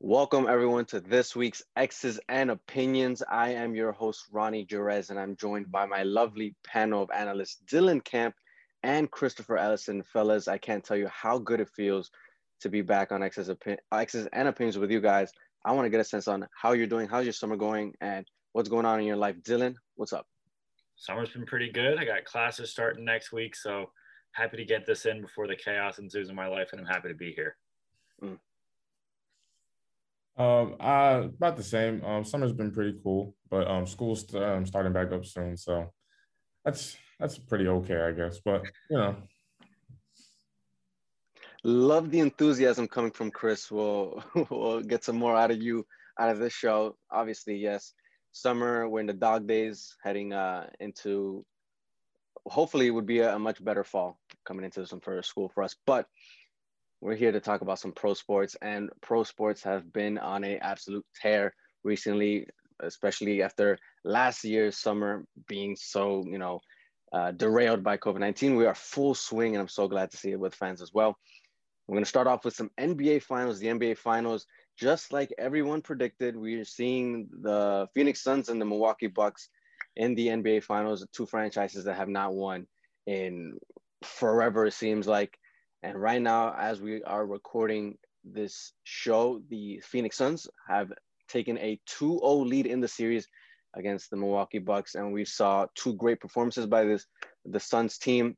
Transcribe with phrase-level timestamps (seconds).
[0.00, 3.22] Welcome everyone to this week's X's and Opinions.
[3.30, 7.62] I am your host Ronnie Jerez, and I'm joined by my lovely panel of analysts
[7.64, 8.34] Dylan Camp
[8.82, 10.02] and Christopher Ellison.
[10.02, 12.10] Fellas, I can't tell you how good it feels
[12.60, 13.50] to be back on X's,
[13.90, 15.32] X's and Opinions with you guys.
[15.64, 18.26] I want to get a sense on how you're doing, how's your summer going, and
[18.52, 19.36] what's going on in your life.
[19.40, 20.26] Dylan, what's up?
[20.96, 21.98] Summer's been pretty good.
[21.98, 23.90] I got classes starting next week, so
[24.32, 27.08] happy to get this in before the chaos ensues in my life, and I'm happy
[27.08, 27.56] to be here.
[28.22, 28.38] Mm.
[30.38, 32.04] Um, uh, about the same.
[32.04, 35.90] Um, summer's been pretty cool, but um, school's um, starting back up soon, so
[36.64, 38.40] that's that's pretty okay, I guess.
[38.44, 39.16] But you know,
[41.64, 43.70] love the enthusiasm coming from Chris.
[43.70, 45.86] We'll we'll get some more out of you
[46.20, 46.96] out of this show.
[47.10, 47.94] Obviously, yes,
[48.32, 48.86] summer.
[48.88, 51.46] We're in the dog days, heading uh into.
[52.44, 55.62] Hopefully, it would be a, a much better fall coming into some further school for
[55.62, 56.06] us, but
[57.00, 60.56] we're here to talk about some pro sports, and pro sports have been on a
[60.56, 62.46] absolute tear recently,
[62.80, 66.60] especially after last year's summer being so, you know,
[67.12, 68.56] uh, derailed by COVID 19.
[68.56, 71.16] We are full swing, and I'm so glad to see it with fans as well.
[71.86, 73.60] We're going to start off with some NBA finals.
[73.60, 78.64] The NBA finals, just like everyone predicted, we are seeing the Phoenix Suns and the
[78.64, 79.48] Milwaukee Bucks
[79.94, 82.66] in the NBA finals, two franchises that have not won
[83.06, 83.56] in
[84.02, 85.38] forever, it seems like.
[85.86, 90.92] And right now, as we are recording this show, the Phoenix Suns have
[91.28, 93.28] taken a 2 0 lead in the series
[93.72, 94.96] against the Milwaukee Bucks.
[94.96, 97.06] And we saw two great performances by this
[97.44, 98.36] the Suns team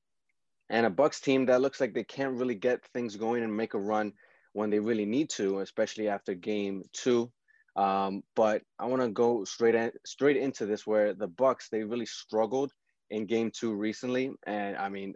[0.69, 3.73] and a Bucks team that looks like they can't really get things going and make
[3.73, 4.12] a run
[4.53, 7.33] when they really need to, especially after game two.
[7.77, 11.83] Um, but I want to go straight in, straight into this where the Bucks they
[11.83, 12.73] really struggled
[13.09, 15.15] in game two recently, and I mean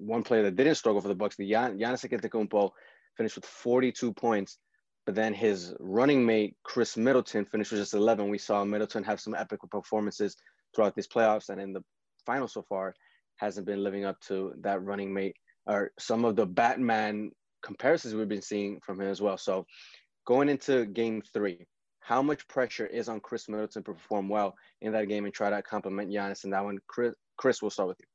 [0.00, 2.70] one player that didn't struggle for the Bucks, the Gian- Giannis Antetokounmpo,
[3.16, 4.58] finished with 42 points.
[5.06, 8.28] But then his running mate Khris Middleton finished with just 11.
[8.28, 10.36] We saw Middleton have some epic performances
[10.74, 11.82] throughout these playoffs, and in the
[12.26, 12.94] final so far,
[13.36, 17.30] hasn't been living up to that running mate or some of the Batman
[17.62, 19.38] comparisons we've been seeing from him as well.
[19.38, 19.66] So,
[20.26, 21.66] going into Game Three,
[22.00, 25.50] how much pressure is on Khris Middleton to perform well in that game and try
[25.50, 26.78] to complement Giannis in that one?
[26.86, 28.06] Chris, Chris, we'll start with you.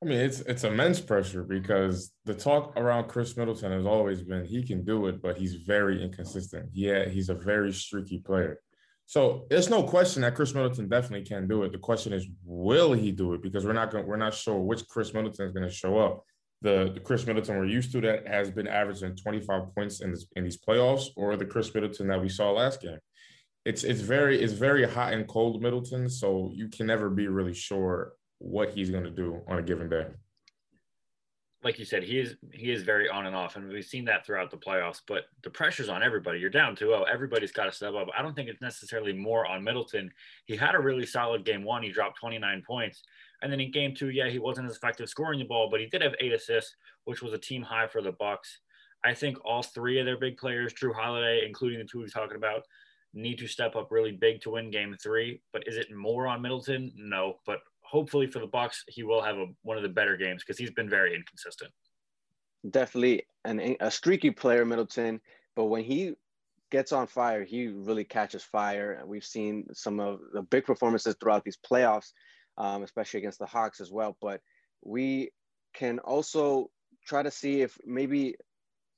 [0.00, 4.44] I mean, it's it's immense pressure because the talk around Khris Middleton has always been
[4.44, 6.70] he can do it, but he's very inconsistent.
[6.72, 8.60] Yeah, he's a very streaky player.
[9.06, 11.72] So there's no question that Khris Middleton definitely can do it.
[11.72, 13.42] The question is, will he do it?
[13.42, 16.24] Because we're not going, we're not sure which Khris Middleton is going to show up.
[16.60, 20.26] The, the Khris Middleton we're used to that has been averaging 25 points in this,
[20.36, 22.98] in these playoffs, or the Khris Middleton that we saw last game.
[23.64, 27.54] It's it's very it's very hot and cold Middleton, so you can never be really
[27.54, 30.06] sure what he's going to do on a given day.
[31.64, 34.24] Like you said, he is he is very on and off, and we've seen that
[34.24, 35.00] throughout the playoffs.
[35.04, 36.38] But the pressure's on everybody.
[36.38, 37.04] You're down 2-0.
[37.12, 38.06] Everybody's got to step up.
[38.16, 40.12] I don't think it's necessarily more on Middleton.
[40.46, 41.82] He had a really solid game one.
[41.82, 43.02] He dropped 29 points,
[43.42, 45.86] and then in game two, yeah, he wasn't as effective scoring the ball, but he
[45.86, 46.76] did have eight assists,
[47.06, 48.60] which was a team high for the Bucks.
[49.04, 52.36] I think all three of their big players, Jrue Holiday, including the two we're talking
[52.36, 52.62] about,
[53.14, 55.40] need to step up really big to win game three.
[55.52, 56.92] But is it more on Middleton?
[56.96, 57.36] No.
[57.46, 57.60] But
[57.90, 60.70] hopefully for the Bucks, he will have a, one of the better games because he's
[60.70, 61.72] been very inconsistent.
[62.68, 65.20] Definitely an, a streaky player, Middleton.
[65.56, 66.14] But when he
[66.70, 68.92] gets on fire, he really catches fire.
[68.92, 72.12] And we've seen some of the big performances throughout these playoffs,
[72.58, 74.16] um, especially against the Hawks as well.
[74.20, 74.40] But
[74.84, 75.30] we
[75.74, 76.70] can also
[77.06, 78.36] try to see if maybe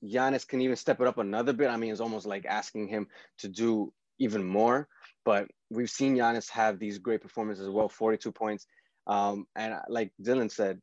[0.04, 1.68] Giannis can even step it up another bit.
[1.68, 3.06] I mean, it's almost like asking him
[3.38, 4.88] to do even more.
[5.24, 8.66] But we've seen Giannis have these great performances as well 42 points,
[9.06, 10.80] um, and like Dylan said,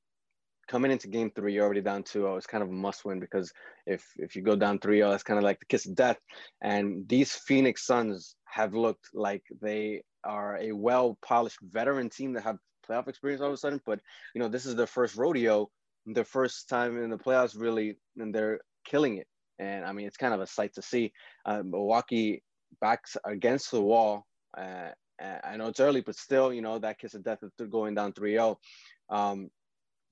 [0.68, 2.36] coming into game three, you're already down 2 0.
[2.38, 3.52] It's kind of a must win because
[3.86, 6.18] if if you go down 3 0, that's kind of like the kiss of death.
[6.62, 12.44] And these Phoenix Suns have looked like they are a well polished veteran team that
[12.44, 12.58] have
[12.88, 13.82] playoff experience all of a sudden.
[13.86, 14.00] But,
[14.34, 15.70] you know, this is their first rodeo,
[16.06, 19.28] their first time in the playoffs, really, and they're killing it.
[19.60, 21.12] And I mean, it's kind of a sight to see.
[21.46, 22.44] Uh, Milwaukee
[22.82, 24.26] backs against the wall.
[24.58, 27.96] Uh, I know it's early, but still, you know, that kiss of death after going
[27.96, 28.60] down 3 0.
[29.10, 29.50] Um,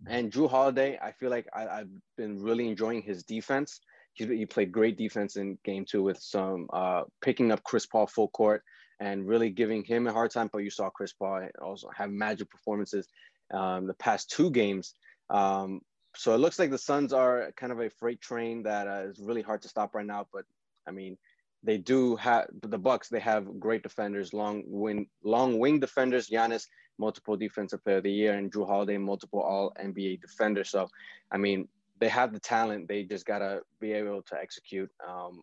[0.07, 3.79] and Jrue Holiday, I feel like I, have been really enjoying his defense.
[4.13, 8.07] He, he, played great defense in game two with some uh, picking up Chris Paul
[8.07, 8.63] full court
[8.99, 10.49] and really giving him a hard time.
[10.51, 13.07] But you saw Chris Paul also have magic performances
[13.53, 14.93] um, the past two games.
[15.29, 15.81] Um,
[16.15, 19.19] so it looks like the Suns are kind of a freight train that uh, is
[19.19, 20.27] really hard to stop right now.
[20.31, 20.45] But
[20.87, 21.17] I mean,
[21.65, 23.09] they do have the Bucks.
[23.09, 26.29] They have great defenders, long wing, long wing defenders.
[26.29, 26.67] Giannis,
[26.97, 30.63] multiple defensive player of the year, and Jrue Holiday, multiple All NBA defender.
[30.63, 30.88] So,
[31.31, 31.67] I mean,
[32.00, 32.88] they have the talent.
[32.88, 34.91] They just gotta be able to execute.
[35.06, 35.41] Um,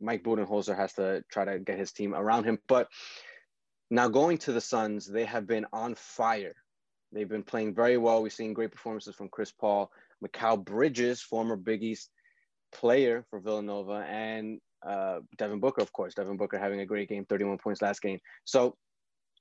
[0.00, 2.58] Mike Budenholzer has to try to get his team around him.
[2.68, 2.88] But
[3.90, 6.54] now going to the Suns, they have been on fire.
[7.12, 8.22] They've been playing very well.
[8.22, 9.90] We've seen great performances from Chris Paul,
[10.24, 12.10] Mikal Bridges, former Big East
[12.72, 16.14] player for Villanova, and uh, Devin Booker, of course.
[16.14, 18.20] Devin Booker having a great game, 31 points last game.
[18.44, 18.76] So,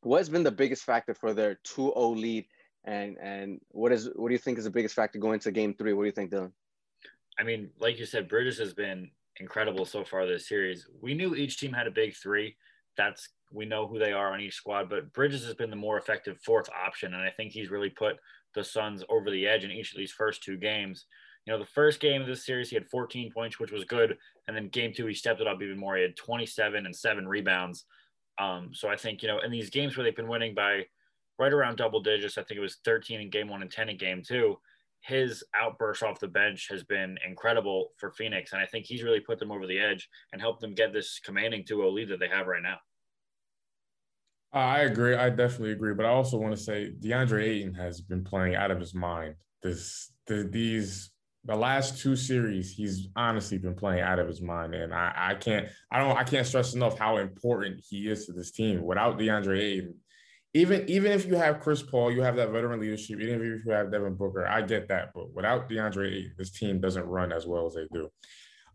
[0.02, 2.46] what's been the biggest factor for their 2-0 lead?
[2.86, 5.74] And and what is what do you think is the biggest factor going to game
[5.74, 5.94] three?
[5.94, 6.52] What do you think, Dylan?
[7.40, 9.10] I mean, like you said, Bridges has been
[9.40, 10.88] incredible so far this series.
[11.02, 12.56] We knew each team had a big three.
[12.96, 15.98] That's we know who they are on each squad, but Bridges has been the more
[15.98, 18.18] effective fourth option, and I think he's really put
[18.54, 21.06] the Suns over the edge in each of these first two games.
[21.46, 24.18] You know, the first game of this series, he had 14 points, which was good,
[24.48, 25.96] and then game two, he stepped it up even more.
[25.96, 27.86] He had 27 and seven rebounds.
[28.40, 30.86] Um, so I think you know, in these games where they've been winning by
[31.38, 33.98] right around double digits, I think it was 13 in game one and 10 in
[33.98, 34.58] game two.
[35.02, 39.20] His outburst off the bench has been incredible for Phoenix, and I think he's really
[39.20, 42.28] put them over the edge and helped them get this commanding 2-0 lead that they
[42.28, 42.78] have right now.
[44.52, 45.16] I agree.
[45.16, 45.94] I definitely agree.
[45.94, 49.36] But I also want to say DeAndre Ayton has been playing out of his mind.
[49.62, 51.12] This, the, these,
[51.46, 55.36] the last two series, he's honestly been playing out of his mind, and I, I
[55.36, 58.84] can't, I don't, I can't stress enough how important he is to this team.
[58.84, 59.96] Without DeAndre Ayton,
[60.56, 63.20] even even if you have Chris Paul, you have that veteran leadership.
[63.20, 65.12] Even if you have Devin Booker, I get that.
[65.14, 68.10] But without DeAndre Ayton, this team doesn't run as well as they do.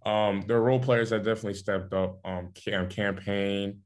[0.08, 2.20] Um, their role players have definitely stepped up.
[2.24, 3.80] Um, Cam Cam Payne,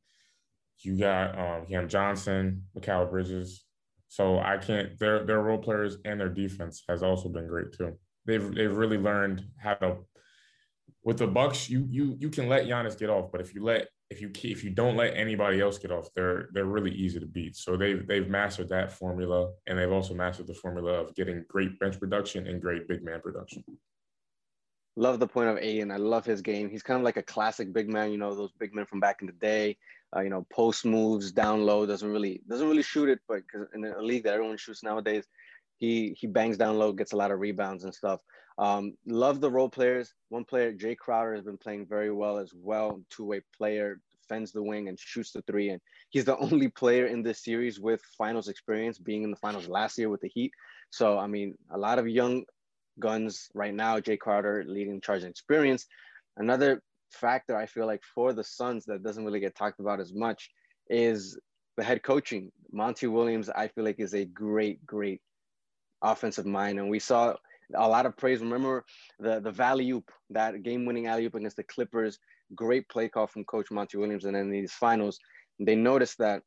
[0.80, 3.64] you got um, Cam Johnson, Mikal Bridges.
[4.08, 4.98] So I can't.
[4.98, 7.96] Their their role players and their defense has also been great too.
[8.26, 9.96] They've they've really learned how to.
[11.02, 13.88] With the Bucks, you you you can let Giannis get off, but if you let
[14.10, 17.26] if you if you don't let anybody else get off, they're they're really easy to
[17.26, 17.56] beat.
[17.56, 21.78] So they've they've mastered that formula, and they've also mastered the formula of getting great
[21.78, 23.62] bench production and great big man production.
[24.96, 25.90] Love the point of Ayton.
[25.90, 26.70] I love his game.
[26.70, 28.12] He's kind of like a classic big man.
[28.12, 29.76] You know those big men from back in the day
[30.16, 33.66] uh, you know, post moves down low, doesn't really doesn't really shoot it, but because
[33.74, 35.24] in a league that everyone shoots nowadays,
[35.78, 38.20] he he bangs down low, gets a lot of rebounds and stuff.
[38.58, 40.14] Um, love the role players.
[40.28, 43.00] One player, Jae Crowder, has been playing very well as well.
[43.10, 45.70] Two way player, defends the wing and shoots the three.
[45.70, 45.80] And
[46.10, 49.98] he's the only player in this series with finals experience, being in the finals last
[49.98, 50.52] year with the Heat.
[50.90, 52.44] So I mean, a lot of young
[53.00, 53.98] guns right now.
[53.98, 55.86] Jae Crowder leading charge and experience.
[56.36, 60.12] Another factor I feel like for the Suns that doesn't really get talked about as
[60.12, 60.50] much
[60.88, 61.38] is
[61.76, 62.50] the head coaching.
[62.72, 65.20] Monty Williams, I feel like is a great, great
[66.04, 67.34] offensive mind, and we saw
[67.74, 68.40] a lot of praise.
[68.40, 68.84] Remember
[69.18, 72.18] the the valley oop, that game winning alley oop against the Clippers.
[72.54, 75.18] Great play call from Coach Monty Williams, and in these finals,
[75.58, 76.42] they noticed that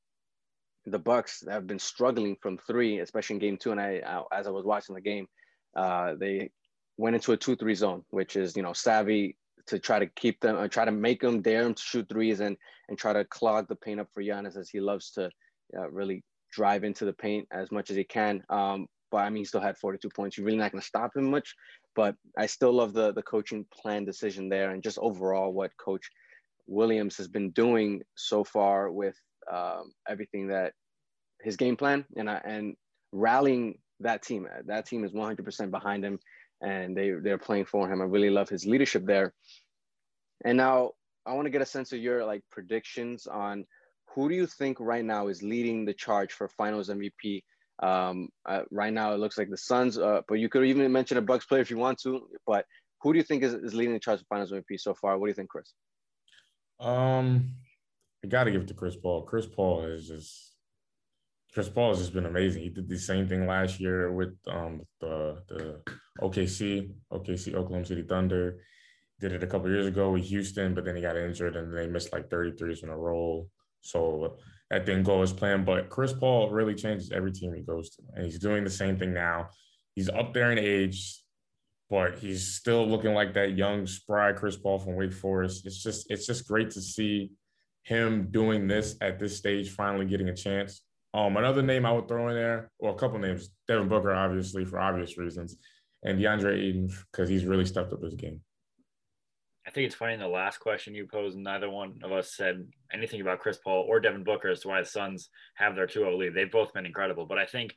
[0.85, 3.71] the Bucks have been struggling from three, especially in Game Two.
[3.71, 4.01] And I,
[4.31, 5.27] as I was watching the game,
[5.75, 6.51] uh, they
[6.97, 9.37] went into a two-three zone, which is you know savvy
[9.67, 12.39] to try to keep them, uh, try to make them dare him to shoot threes
[12.39, 12.57] and
[12.89, 15.29] and try to clog the paint up for Giannis as he loves to
[15.77, 18.43] uh, really drive into the paint as much as he can.
[18.49, 20.37] Um, but I mean, he still had 42 points.
[20.37, 21.55] You're really not going to stop him much.
[21.95, 26.09] But I still love the the coaching plan decision there, and just overall what Coach
[26.67, 29.15] Williams has been doing so far with
[29.51, 30.73] um, everything that
[31.41, 32.75] his game plan and I, and
[33.11, 34.47] rallying that team.
[34.65, 36.19] That team is 100% behind him
[36.61, 38.01] and they they're playing for him.
[38.01, 39.33] I really love his leadership there.
[40.45, 40.91] And now
[41.25, 43.65] I want to get a sense of your like predictions on
[44.13, 47.43] who do you think right now is leading the charge for Finals MVP.
[47.81, 51.17] Um, uh, right now it looks like the Suns, uh, but you could even mention
[51.17, 52.27] a Bucks player if you want to.
[52.45, 52.65] But
[53.01, 55.17] who do you think is, is leading the charge for Finals MVP so far?
[55.17, 55.73] What do you think, Chris?
[56.79, 57.49] Um,
[58.23, 59.23] I got to give it to Chris Paul.
[59.23, 60.47] Chris Paul is just
[61.53, 62.63] Chris Paul has just been amazing.
[62.63, 65.81] He did the same thing last year with um the the
[66.21, 68.59] OKC, OKC Oklahoma City Thunder.
[69.19, 71.87] Did it a couple years ago with Houston, but then he got injured and they
[71.87, 73.47] missed like 33s in a row.
[73.81, 74.37] So
[74.69, 75.65] that didn't go as planned.
[75.65, 78.03] But Chris Paul really changes every team he goes to.
[78.15, 79.49] And he's doing the same thing now.
[79.95, 81.21] He's up there in age,
[81.89, 85.65] but he's still looking like that young, spry Chris Paul from Wake Forest.
[85.65, 87.31] It's just it's just great to see
[87.83, 90.81] him doing this at this stage, finally getting a chance.
[91.13, 94.65] Um, another name I would throw in there, or a couple names, Devin Booker, obviously
[94.65, 95.55] for obvious reasons,
[96.03, 98.41] and DeAndre Ayton because he's really stepped up his game.
[99.67, 102.65] I think it's funny in the last question you posed, neither one of us said
[102.93, 106.17] anything about Chris Paul or Devin Booker as to why the Suns have their 2-0
[106.17, 106.33] lead.
[106.33, 107.75] They've both been incredible, but I think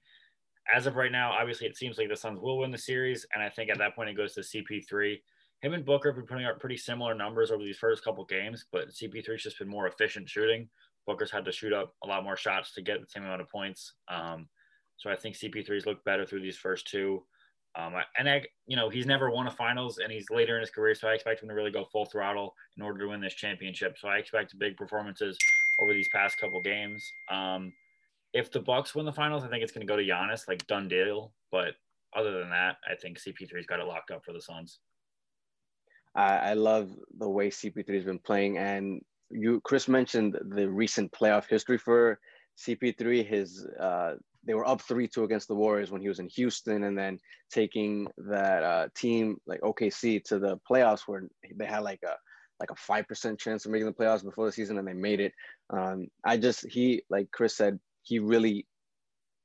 [0.73, 3.43] as of right now, obviously it seems like the Suns will win the series, and
[3.43, 5.21] I think at that point it goes to CP3.
[5.63, 8.67] Him and Booker have been putting up pretty similar numbers over these first couple games,
[8.71, 10.69] but CP3's just been more efficient shooting.
[11.09, 13.49] Booker's had to shoot up a lot more shots to get the same amount of
[13.49, 13.95] points.
[14.07, 14.49] Um,
[14.97, 17.25] so I think CP3's looked better through these first two.
[17.77, 20.71] Um, and I, you know, he's never won a finals, and he's later in his
[20.71, 23.35] career, so I expect him to really go full throttle in order to win this
[23.35, 23.97] championship.
[23.99, 25.39] So I expect big performances
[25.81, 27.05] over these past couple games.
[27.31, 27.73] Um,
[28.33, 30.67] if the Bucks win the finals, I think it's going to go to Giannis, like
[30.67, 31.33] done deal.
[31.53, 31.75] But
[32.15, 34.79] other than that, I think CP3's got it locked up for the Suns.
[36.15, 39.01] I, I love the way CP3 has been playing, and
[39.31, 42.19] you, Chris mentioned the recent playoff history for
[42.59, 43.25] CP3.
[43.25, 46.85] His uh, they were up three two against the Warriors when he was in Houston,
[46.85, 47.19] and then
[47.51, 52.15] taking that uh, team like OKC to the playoffs where they had like a
[52.59, 55.21] like a five percent chance of making the playoffs before the season, and they made
[55.21, 55.33] it.
[55.71, 58.67] Um, I just he like Chris said, he really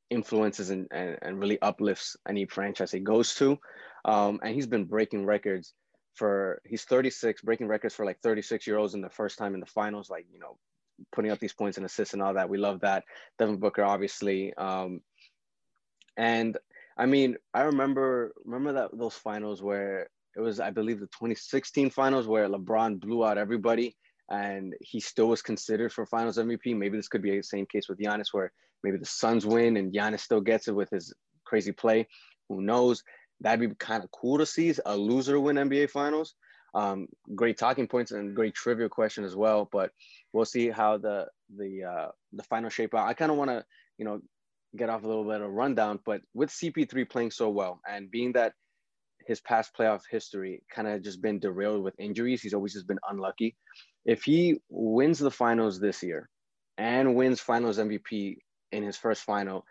[0.10, 3.58] influences and, and, and really uplifts any franchise he goes to.
[4.04, 5.74] Um, and he's been breaking records
[6.14, 9.60] for, he's 36, breaking records for like 36 year olds in the first time in
[9.60, 10.58] the finals, like, you know,
[11.12, 12.50] putting up these points and assists and all that.
[12.50, 13.04] We love that.
[13.40, 14.54] Devin Booker, obviously.
[14.54, 15.02] Um,
[16.18, 16.58] and
[16.98, 21.90] I mean, I remember, remember that those finals where it was, I believe the 2016
[21.90, 23.96] finals where LeBron blew out everybody
[24.30, 26.76] and he still was considered for finals MVP.
[26.76, 28.52] Maybe this could be the same case with Giannis where
[28.84, 32.08] maybe the Suns win and Giannis still gets it with his crazy play.
[32.50, 33.04] Who knows?
[33.42, 36.36] That'd be kind of cool to see a loser win NBA Finals.
[36.76, 39.68] Um, great talking points and great trivia question as well.
[39.72, 39.92] But
[40.34, 41.28] we'll see how the
[41.58, 43.08] the uh, the final shape out.
[43.08, 43.64] I kind of want to
[43.98, 44.22] you know
[44.76, 48.34] get off a little bit of rundown, but with CP3 playing so well and being
[48.34, 48.54] that
[49.26, 53.00] his past playoff history kind of just been derailed with injuries, he's always just been
[53.10, 53.56] unlucky.
[54.06, 56.30] If he wins the finals this year
[56.78, 58.38] and wins Finals MVP
[58.72, 59.66] in his first final.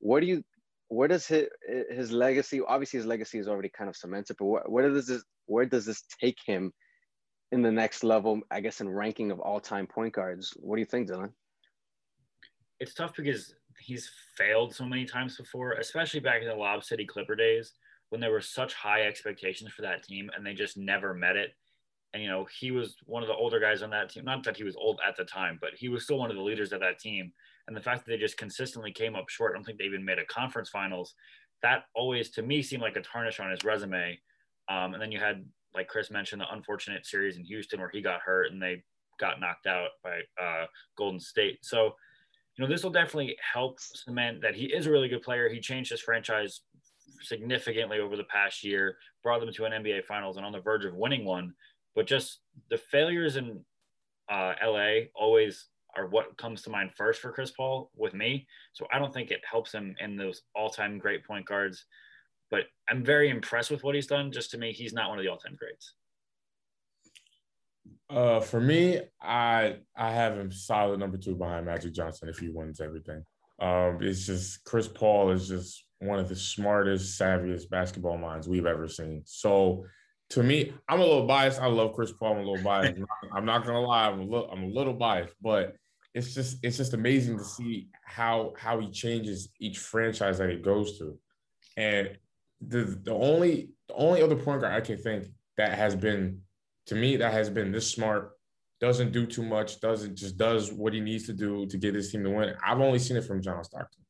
[0.00, 0.42] what do you
[0.88, 1.48] where does his
[1.90, 2.60] his legacy?
[2.66, 5.86] Obviously, his legacy is already kind of cemented, but where, where does this where does
[5.86, 6.72] this take him
[7.52, 8.40] in the next level?
[8.50, 10.54] I guess in ranking of all time point guards.
[10.56, 11.32] What do you think, Dylan?
[12.80, 17.04] It's tough because he's failed so many times before, especially back in the Lob City
[17.04, 17.72] Clipper days
[18.10, 21.54] when there were such high expectations for that team and they just never met it.
[22.14, 24.24] And you know, he was one of the older guys on that team.
[24.24, 26.42] Not that he was old at the time, but he was still one of the
[26.42, 27.32] leaders of that team
[27.68, 30.04] and the fact that they just consistently came up short, I don't think they even
[30.04, 31.14] made a conference finals.
[31.62, 34.18] That always, to me, seemed like a tarnish on his resume.
[34.70, 35.44] Um, and then you had,
[35.74, 38.82] like Chris mentioned, the unfortunate series in Houston where he got hurt and they
[39.20, 40.64] got knocked out by uh,
[40.96, 41.58] Golden State.
[41.62, 41.94] So,
[42.56, 45.50] you know, this will definitely help cement that he is a really good player.
[45.50, 46.62] He changed his franchise
[47.20, 50.86] significantly over the past year, brought them to an NBA Finals and on the verge
[50.86, 51.52] of winning one.
[51.94, 53.60] But just the failures in
[54.30, 55.66] uh, LA always
[55.96, 58.46] are what comes to mind first for Chris Paul with me.
[58.72, 61.84] So I don't think it helps him in those all-time great point guards.
[62.50, 64.32] But I'm very impressed with what he's done.
[64.32, 65.94] Just to me, he's not one of the all-time greats.
[68.10, 72.48] Uh, for me, I I have him solid number two behind Magic Johnson if he
[72.48, 73.24] wins everything.
[73.60, 78.66] Um, it's just Chris Paul is just one of the smartest, savviest basketball minds we've
[78.66, 79.22] ever seen.
[79.24, 79.84] So
[80.30, 81.60] to me, I'm a little biased.
[81.60, 82.34] I love Chris Paul.
[82.34, 82.94] I'm a little biased.
[82.94, 84.08] I'm not, I'm not gonna lie.
[84.08, 85.74] I'm a little, I'm a little biased, but
[86.14, 90.56] it's just it's just amazing to see how how he changes each franchise that he
[90.56, 91.18] goes to.
[91.76, 92.18] And
[92.60, 96.40] the the only the only other point guard I can think that has been
[96.86, 98.32] to me that has been this smart,
[98.80, 102.10] doesn't do too much, doesn't just does what he needs to do to get his
[102.10, 102.54] team to win.
[102.64, 104.04] I've only seen it from John Stockton.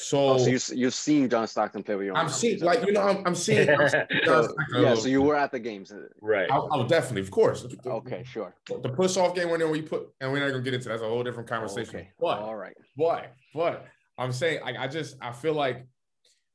[0.00, 2.14] So, oh, so you you've seen John Stockton play with you.
[2.14, 3.68] I'm seeing like you know I'm, I'm seeing.
[3.68, 6.48] I'm seeing so, yeah, so you were at the games, uh, right?
[6.52, 7.66] Oh, oh definitely, of course.
[7.84, 8.54] Okay, sure.
[8.68, 11.08] The push off game when we put, and we're not gonna get into that's a
[11.08, 11.96] whole different conversation.
[11.96, 12.10] Okay.
[12.20, 13.86] But all right, but but
[14.16, 15.84] I'm saying like I just I feel like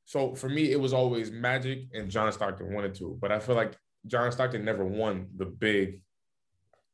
[0.06, 3.56] so for me it was always Magic and John Stockton wanted to, but I feel
[3.56, 6.00] like John Stockton never won the big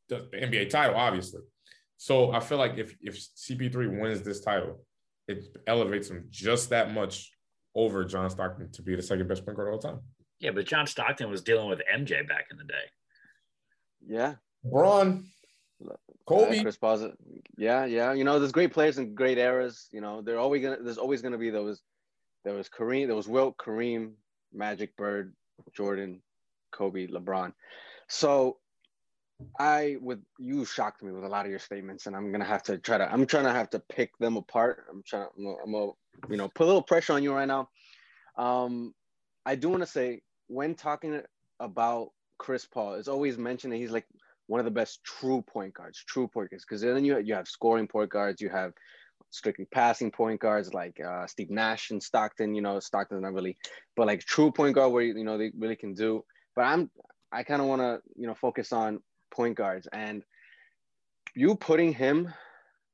[0.08, 1.42] the NBA title, obviously.
[1.96, 4.80] So I feel like if if CP3 wins this title,
[5.30, 7.32] it elevates him just that much
[7.74, 10.00] over John Stockton to be the second best point guard of all time.
[10.40, 12.74] Yeah, but John Stockton was dealing with MJ back in the day.
[14.06, 14.34] Yeah.
[14.64, 15.26] Bron.
[16.26, 16.62] Kobe.
[16.62, 17.12] Chris Paul.
[17.56, 18.12] Yeah, yeah.
[18.12, 19.88] You know, there's great players and great eras.
[19.92, 21.80] You know, they're always gonna there's always gonna be those
[22.44, 24.12] there was Kareem, there was Wilt, Kareem,
[24.52, 25.34] Magic Bird,
[25.74, 26.22] Jordan,
[26.72, 27.52] Kobe, LeBron.
[28.08, 28.58] So
[29.58, 32.62] I with you shocked me with a lot of your statements, and I'm gonna have
[32.64, 33.12] to try to.
[33.12, 34.86] I'm trying to have to pick them apart.
[34.90, 35.26] I'm trying.
[35.36, 35.92] I'm gonna, I'm gonna
[36.28, 37.68] you know put a little pressure on you right now.
[38.36, 38.94] Um,
[39.44, 41.20] I do want to say when talking
[41.58, 44.06] about Chris Paul, it's always mentioned that he's like
[44.46, 46.64] one of the best true point guards, true point guards.
[46.68, 48.72] Because then you you have scoring point guards, you have
[49.30, 52.54] strictly passing point guards like uh, Steve Nash and Stockton.
[52.54, 53.56] You know, Stockton's not really,
[53.96, 56.24] but like true point guard where you know they really can do.
[56.56, 56.90] But I'm
[57.32, 59.00] I kind of want to you know focus on
[59.30, 59.88] point guards.
[59.92, 60.22] And
[61.34, 62.32] you putting him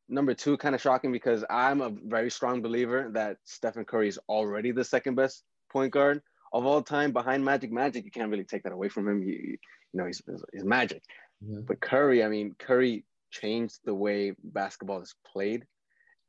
[0.09, 4.19] number two kind of shocking because I'm a very strong believer that Stephen Curry is
[4.29, 7.73] already the second best point guard of all time behind Magic.
[7.73, 9.23] Magic, you can't really take that away from him.
[9.23, 9.59] You, you
[9.93, 11.03] know, he's, he's Magic.
[11.45, 11.63] Mm-hmm.
[11.67, 15.65] But Curry, I mean, Curry changed the way basketball is played,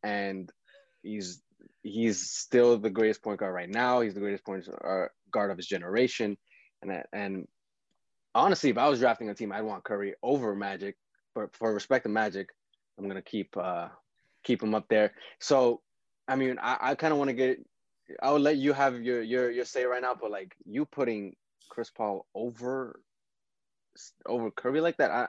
[0.03, 0.51] and
[1.03, 1.41] he's
[1.83, 4.01] he's still the greatest point guard right now.
[4.01, 4.67] He's the greatest point
[5.31, 6.37] guard of his generation,
[6.81, 7.47] and and
[8.37, 10.95] honestly, if I was drafting a team, I'd want Curry over Magic.
[11.35, 12.49] But for respect of Magic,
[12.97, 13.89] I'm gonna keep uh
[14.43, 15.11] keep him up there.
[15.39, 15.81] So,
[16.27, 17.59] I mean, I, I kind of want to get.
[18.21, 21.35] I will let you have your your your say right now, but like you putting
[21.69, 22.99] Chris Paul over
[24.25, 25.27] over Curry like that, I,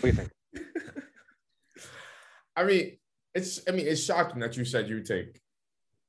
[0.00, 0.30] what do you think?
[2.56, 2.96] I mean,
[3.34, 5.40] it's I mean it's shocking that you said you take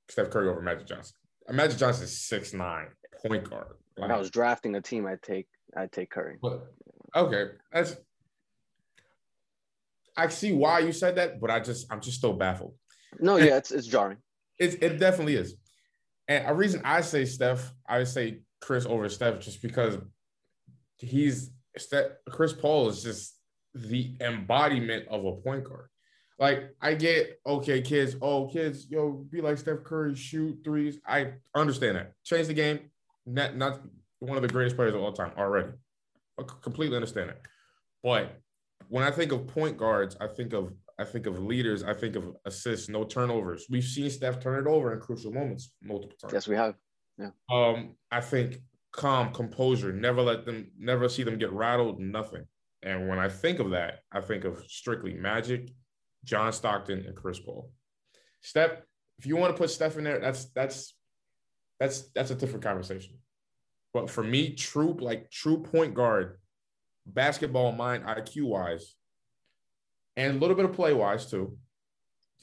[0.10, 1.16] Steph Curry over Magic Johnson.
[1.50, 2.88] Magic Johnson is six nine
[3.22, 3.76] point guard.
[4.04, 6.38] If I was drafting a team, I'd take I'd take Curry.
[6.42, 6.68] But,
[7.16, 7.96] okay, that's
[10.18, 12.76] I see why you said that, but I just I'm just still baffled.
[13.20, 14.18] No, yeah, it's it's jarring.
[14.60, 15.56] It it definitely is.
[16.28, 19.98] And a reason I say Steph, I would say Chris over Steph, just because
[21.00, 21.52] he's
[22.30, 23.38] Chris Paul is just
[23.74, 25.88] the embodiment of a point guard.
[26.40, 28.16] Like I get okay, kids.
[28.22, 31.00] Oh, kids, yo, be like Steph Curry, shoot threes.
[31.06, 32.14] I understand that.
[32.24, 32.91] Change the game.
[33.26, 33.82] Not not
[34.20, 35.70] one of the greatest players of all time already.
[36.40, 37.42] I completely understand it.
[38.04, 38.38] But
[38.90, 41.84] when I think of point guards, I think of I think of leaders.
[41.84, 43.66] I think of assists, no turnovers.
[43.70, 46.34] We've seen Steph turn it over in crucial moments multiple times.
[46.34, 46.76] Yes, we have.
[47.18, 47.32] Yeah.
[47.50, 48.58] Um, I think
[48.92, 52.46] calm, composure, never let them, never see them get rattled, nothing.
[52.84, 55.70] And when I think of that, I think of strictly Magic,
[56.24, 57.72] John Stockton, and Chris Paul.
[58.42, 58.72] Steph,
[59.18, 60.96] if you want to put Steph in there, that's that's
[61.82, 63.16] that's that's a different conversation.
[63.92, 66.38] But for me, true like true point guard,
[67.08, 68.94] basketball mind, IQ wise,
[70.16, 71.58] and a little bit of play wise too.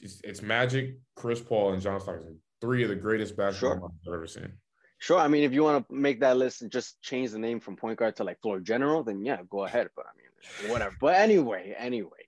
[0.01, 2.37] It's, it's Magic, Chris Paul, and John Stockton.
[2.59, 3.79] Three of the greatest basketball sure.
[3.79, 4.51] minds I've ever seen.
[4.97, 5.17] Sure.
[5.17, 7.77] I mean, if you want to make that list and just change the name from
[7.77, 9.87] point guard to like floor general, then yeah, go ahead.
[9.95, 10.95] But I mean, whatever.
[10.99, 12.27] But anyway, anyway,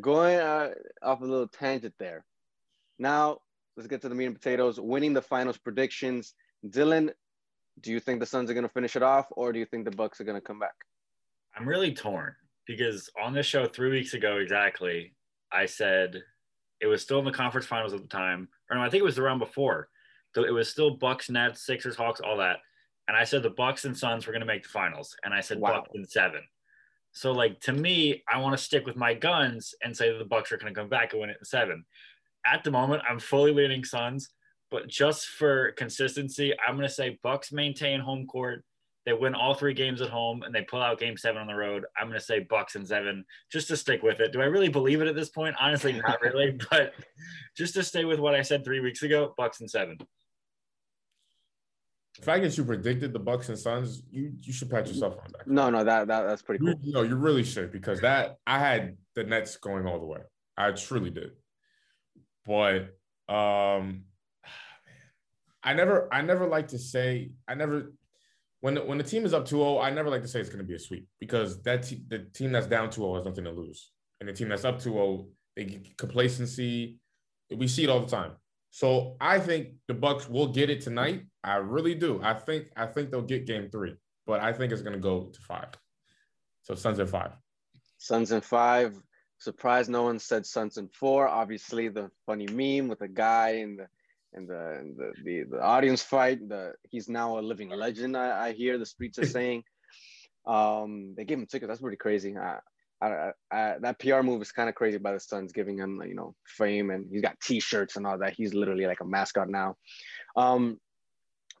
[0.00, 0.70] going uh,
[1.02, 2.24] off a little tangent there.
[2.98, 3.40] Now
[3.76, 4.80] let's get to the meat and potatoes.
[4.80, 6.34] Winning the finals predictions.
[6.70, 7.10] Dylan,
[7.80, 9.84] do you think the Suns are going to finish it off, or do you think
[9.84, 10.74] the Bucks are going to come back?
[11.56, 12.34] I'm really torn
[12.66, 15.14] because on this show three weeks ago exactly,
[15.52, 16.22] I said
[16.80, 19.04] it was still in the conference finals at the time, or no, I think it
[19.04, 19.88] was the round before
[20.36, 22.58] so it was still Bucks, Nets, Sixers, Hawks, all that.
[23.08, 25.40] And I said the Bucks and Suns were going to make the finals, and I
[25.40, 25.76] said wow.
[25.76, 26.42] Bucks in seven.
[27.12, 30.52] So like to me, I want to stick with my guns and say the Bucks
[30.52, 31.86] are going to come back and win it in seven.
[32.44, 34.28] At the moment, I'm fully leaning Suns,
[34.70, 38.64] but just for consistency, I'm going to say Bucks maintain home court.
[39.04, 41.54] They win all three games at home and they pull out game seven on the
[41.54, 41.84] road.
[41.96, 44.32] I'm going to say Bucks and seven just to stick with it.
[44.32, 45.54] Do I really believe it at this point?
[45.60, 46.92] Honestly, not really, but
[47.56, 49.98] just to stay with what I said three weeks ago, Bucks and seven.
[52.18, 55.32] If I that you predicted the Bucks and Suns, you you should pat yourself on
[55.32, 55.46] that.
[55.46, 56.74] No, no, that, that that's pretty cool.
[56.82, 60.20] You, no, you really should because that I had the Nets going all the way.
[60.56, 61.32] I truly did.
[62.46, 62.96] But
[63.28, 64.04] um
[65.66, 67.92] I never I never like to say I never
[68.60, 70.58] when the, when the team is up 2-0, I never like to say it's going
[70.58, 73.90] to be a sweep because that the team that's down 2-0 has nothing to lose.
[74.18, 76.98] And the team that's up 2-0, they get complacency.
[77.54, 78.32] We see it all the time.
[78.70, 81.26] So I think the Bucks will get it tonight.
[81.44, 82.20] I really do.
[82.22, 83.94] I think I think they'll get game three,
[84.26, 85.68] but I think it's gonna go to five.
[86.62, 87.32] So Suns in five.
[87.98, 89.00] Suns in five.
[89.38, 91.28] Surprised no one said Suns in four.
[91.28, 93.86] Obviously, the funny meme with the guy in the
[94.36, 96.48] and the, the the, the audience fight.
[96.48, 98.16] The he's now a living legend.
[98.16, 99.64] I, I hear the streets are saying.
[100.46, 101.66] Um, they gave him tickets.
[101.66, 102.36] That's pretty crazy.
[102.36, 102.60] I,
[103.02, 106.14] I, I, that PR move is kind of crazy by the Suns, giving him you
[106.14, 108.34] know fame, and he's got T-shirts and all that.
[108.34, 109.74] He's literally like a mascot now.
[110.36, 110.78] Um,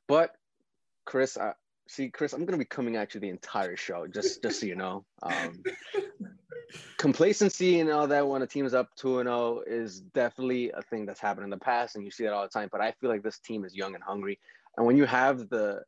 [0.06, 0.30] but
[1.04, 1.54] Chris, uh,
[1.88, 4.76] see, Chris, I'm gonna be coming at you the entire show, just just so you
[4.76, 5.04] know.
[5.20, 5.62] Um,
[6.96, 10.70] complacency and all that when a team is up two and zero oh is definitely
[10.70, 12.68] a thing that's happened in the past, and you see that all the time.
[12.70, 14.38] But I feel like this team is young and hungry,
[14.76, 15.82] and when you have the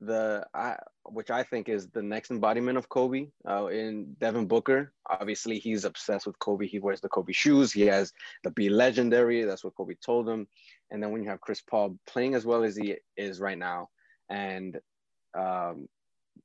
[0.00, 4.92] the I, which I think is the next embodiment of Kobe uh, in Devin Booker.
[5.08, 6.66] Obviously, he's obsessed with Kobe.
[6.66, 7.72] He wears the Kobe shoes.
[7.72, 8.12] He has
[8.44, 9.42] the be legendary.
[9.42, 10.46] That's what Kobe told him.
[10.90, 13.88] And then when you have Chris Paul playing as well as he is right now,
[14.28, 14.78] and
[15.34, 15.88] um,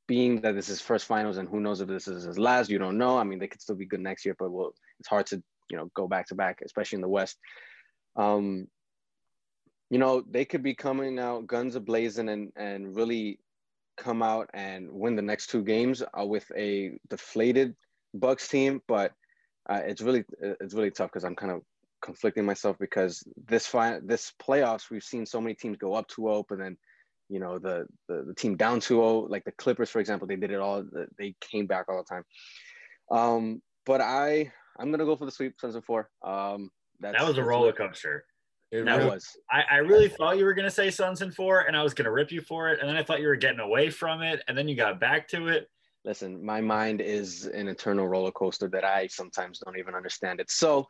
[0.07, 2.77] being that this is first finals, and who knows if this is his last, you
[2.77, 3.17] don't know.
[3.17, 5.77] I mean, they could still be good next year, but well, it's hard to you
[5.77, 7.37] know go back to back, especially in the West.
[8.15, 8.67] Um,
[9.89, 13.39] you know, they could be coming out guns a blazing and and really
[13.97, 17.75] come out and win the next two games uh, with a deflated
[18.13, 19.13] Bucks team, but
[19.69, 21.61] uh, it's really it's really tough because I'm kind of
[22.01, 26.43] conflicting myself because this fi- this playoffs we've seen so many teams go up 2-0
[26.49, 26.77] and then
[27.29, 30.51] you know the, the the team down 2-0 like the clippers for example they did
[30.51, 30.83] it all
[31.17, 32.23] they came back all the time.
[33.11, 36.09] Um but i i'm gonna go for the sweep suns and four.
[36.25, 38.25] Um that was a roller coaster.
[38.71, 39.27] It that really, was.
[39.51, 42.11] I, I really thought you were gonna say suns and four and i was gonna
[42.11, 44.57] rip you for it and then i thought you were getting away from it and
[44.57, 45.69] then you got back to it.
[46.05, 50.49] Listen my mind is an eternal roller coaster that i sometimes don't even understand it.
[50.51, 50.87] So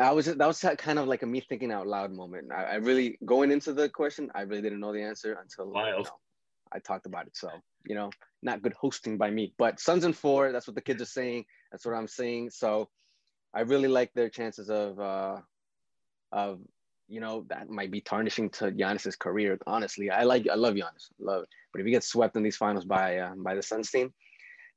[0.00, 2.52] I was that was kind of like a me thinking out loud moment.
[2.52, 5.92] I, I really going into the question, I really didn't know the answer until you
[6.04, 6.04] know,
[6.72, 7.36] I talked about it.
[7.36, 7.50] So
[7.86, 8.10] you know,
[8.42, 9.54] not good hosting by me.
[9.58, 11.44] But Suns and four, that's what the kids are saying.
[11.70, 12.50] That's what I'm saying.
[12.50, 12.88] So
[13.54, 15.38] I really like their chances of uh
[16.30, 16.60] of
[17.08, 19.58] you know that might be tarnishing to Giannis's career.
[19.66, 21.48] Honestly, I like I love Giannis, love it.
[21.72, 24.12] But if he gets swept in these finals by uh, by the Suns team,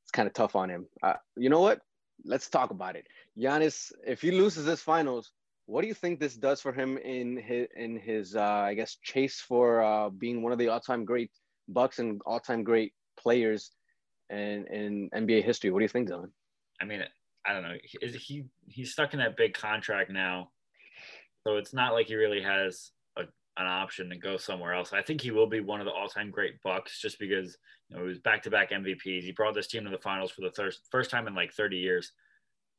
[0.03, 0.87] it's kind of tough on him.
[1.01, 1.79] Uh, you know what?
[2.23, 3.07] Let's talk about it.
[3.37, 5.31] Giannis, if he loses this finals,
[5.65, 8.97] what do you think this does for him in his in his uh, I guess
[9.03, 11.31] chase for uh, being one of the all-time great
[11.67, 13.71] Bucks and all-time great players
[14.29, 15.71] in in NBA history?
[15.71, 16.31] What do you think, Dylan?
[16.81, 17.03] I mean,
[17.45, 17.77] I don't know.
[17.83, 20.51] He he's stuck in that big contract now,
[21.45, 22.91] so it's not like he really has
[23.57, 24.91] an option to go somewhere else.
[24.91, 27.57] I think he will be one of the all-time great Bucks just because
[27.89, 29.23] you know, he was back-to-back MVPs.
[29.23, 31.77] He brought this team to the finals for the first first time in like 30
[31.77, 32.11] years.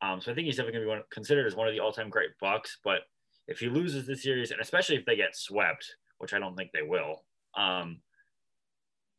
[0.03, 1.81] Um, so I think he's definitely going to be one, considered as one of the
[1.81, 2.79] all-time great Bucks.
[2.85, 3.01] But
[3.49, 6.73] if he loses this series, and especially if they get swept, which I don't think
[6.73, 7.25] they will,
[7.57, 8.01] um,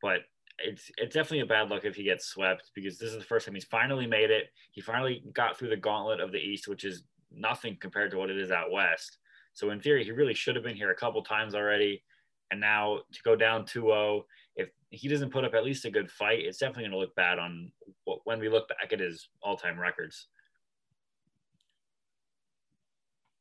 [0.01, 0.21] but
[0.59, 3.45] it's it's definitely a bad luck if he gets swept because this is the first
[3.45, 4.45] time he's finally made it.
[4.71, 8.29] He finally got through the gauntlet of the East, which is nothing compared to what
[8.29, 9.17] it is out West.
[9.57, 12.03] So in theory, he really should have been here a couple times already.
[12.51, 14.21] And now to go down 2-0
[14.55, 17.15] if he doesn't put up at least a good fight, it's definitely going to look
[17.15, 17.71] bad on
[18.25, 20.27] when we look back at his all-time records.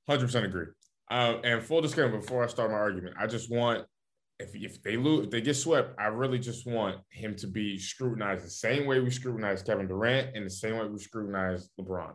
[0.09, 0.69] Hundred percent agree.
[1.11, 3.85] Uh, and full disclaimer before I start my argument, I just want
[4.39, 7.79] if if they lose, if they get swept, I really just want him to be
[7.79, 12.15] scrutinized the same way we scrutinize Kevin Durant and the same way we scrutinize LeBron.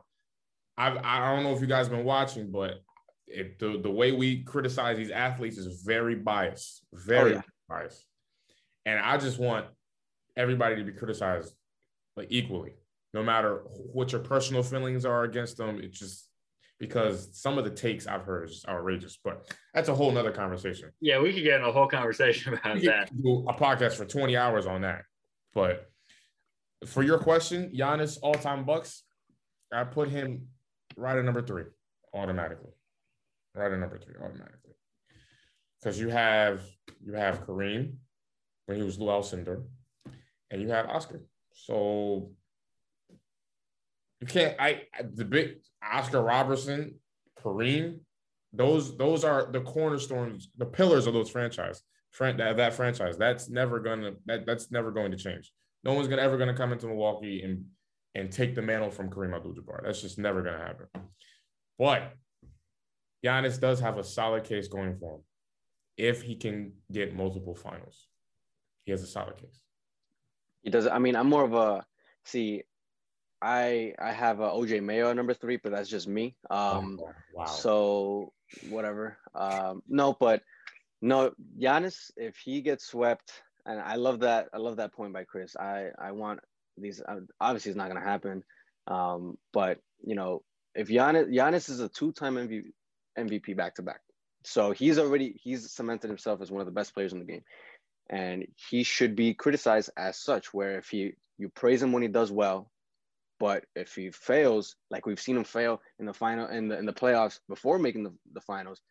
[0.77, 2.81] I've, I don't know if you guys been watching, but
[3.33, 7.41] if the the way we criticize these athletes is very biased, oh, very oh, yeah.
[7.69, 8.05] biased.
[8.85, 9.65] And I just want
[10.35, 11.53] everybody to be criticized
[12.15, 12.73] like equally,
[13.13, 13.63] no matter
[13.93, 15.79] what your personal feelings are against them.
[15.81, 16.27] It's just
[16.79, 20.89] because some of the takes I've heard is outrageous, but that's a whole nother conversation.
[20.99, 23.11] Yeah, we could get in a whole conversation about that.
[23.21, 25.03] Do a podcast for 20 hours on that.
[25.53, 25.89] But
[26.87, 29.03] for your question, Giannis all-time Bucks,
[29.71, 30.47] I put him
[30.97, 31.65] right at number three
[32.13, 32.71] automatically.
[33.55, 34.75] At number three automatically.
[35.79, 36.61] Because you have
[37.03, 37.93] you have Kareem,
[38.65, 39.63] when he was Lou Alcindor,
[40.49, 41.21] and you have Oscar.
[41.53, 42.31] So
[44.21, 44.55] you can't.
[44.59, 44.83] I
[45.13, 46.95] the big Oscar Robertson,
[47.43, 47.99] Kareem,
[48.53, 51.81] those those are the cornerstones, the pillars of those franchise.
[52.19, 53.17] That, that franchise.
[53.17, 55.51] That's never gonna that, that's never going to change.
[55.83, 57.65] No one's gonna ever gonna come into Milwaukee and
[58.15, 59.83] and take the mantle from Kareem Abdul-Jabbar.
[59.85, 60.87] That's just never gonna happen.
[61.79, 62.13] But
[63.23, 65.21] Giannis does have a solid case going for him
[65.97, 68.07] if he can get multiple finals
[68.85, 69.61] he has a solid case.
[70.63, 70.87] He does.
[70.87, 71.85] I mean, I'm more of a
[72.25, 72.63] see.
[73.41, 76.35] I I have a OJ Mayo number three, but that's just me.
[76.49, 77.45] Um, oh, wow.
[77.45, 78.33] So
[78.69, 79.17] whatever.
[79.33, 80.43] Um, no, but
[81.01, 82.11] no, Giannis.
[82.15, 83.31] If he gets swept,
[83.65, 84.49] and I love that.
[84.53, 85.55] I love that point by Chris.
[85.55, 86.39] I I want
[86.77, 87.01] these.
[87.01, 88.43] Uh, obviously, it's not going to happen.
[88.87, 90.43] Um, but you know,
[90.75, 92.65] if Giannis Giannis is a two-time MVP
[93.17, 94.01] MVP back to back,
[94.43, 97.43] so he's already he's cemented himself as one of the best players in the game.
[98.09, 102.09] And he should be criticized as such where if he you praise him when he
[102.09, 102.69] does well
[103.41, 106.85] but if he fails like we've seen him fail in the final in the in
[106.85, 108.81] the playoffs before making the, the finals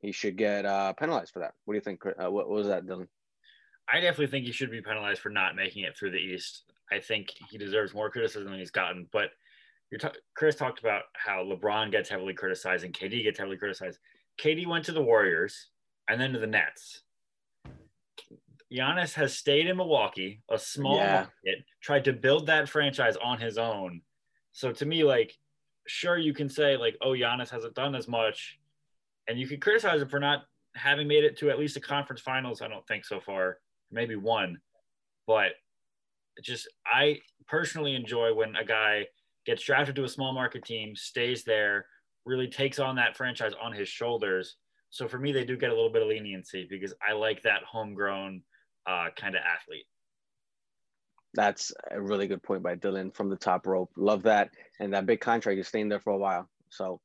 [0.00, 1.54] he should get uh, penalized for that.
[1.64, 3.08] What do you think uh, what, what was that dylan?
[3.88, 6.62] I definitely think he should be penalized for not making it through the east.
[6.90, 9.30] I think he deserves more criticism than he's gotten but
[9.98, 13.98] t- chris talked about how lebron gets heavily criticized and kd gets heavily criticized
[14.40, 15.68] kd went to the warriors
[16.08, 17.02] and then to the nets
[18.72, 21.14] Giannis has stayed in Milwaukee, a small yeah.
[21.14, 24.00] market, tried to build that franchise on his own.
[24.52, 25.36] So to me, like,
[25.86, 28.58] sure, you can say, like, oh, Giannis hasn't done as much.
[29.26, 30.44] And you can criticize him for not
[30.76, 32.62] having made it to at least the conference finals.
[32.62, 33.58] I don't think so far,
[33.90, 34.58] maybe one.
[35.26, 35.52] But
[36.42, 39.06] just, I personally enjoy when a guy
[39.50, 41.86] gets drafted to a small market team, stays there,
[42.24, 44.56] really takes on that franchise on his shoulders.
[44.90, 47.62] So for me, they do get a little bit of leniency because I like that
[47.64, 48.42] homegrown
[48.86, 49.86] uh, kind of athlete.
[51.34, 53.90] That's a really good point by Dylan from the top rope.
[53.96, 54.50] Love that.
[54.78, 56.48] And that big contract is staying there for a while.
[56.70, 57.00] So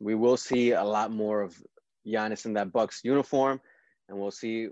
[0.00, 1.56] we will see a lot more of
[2.06, 3.60] Giannis in that Bucks uniform,
[4.08, 4.68] and we'll see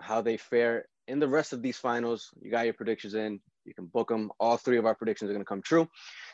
[0.00, 3.40] how they fare in the rest of these finals, you got your predictions in.
[3.64, 4.30] You can book them.
[4.38, 5.88] All three of our predictions are going to come true.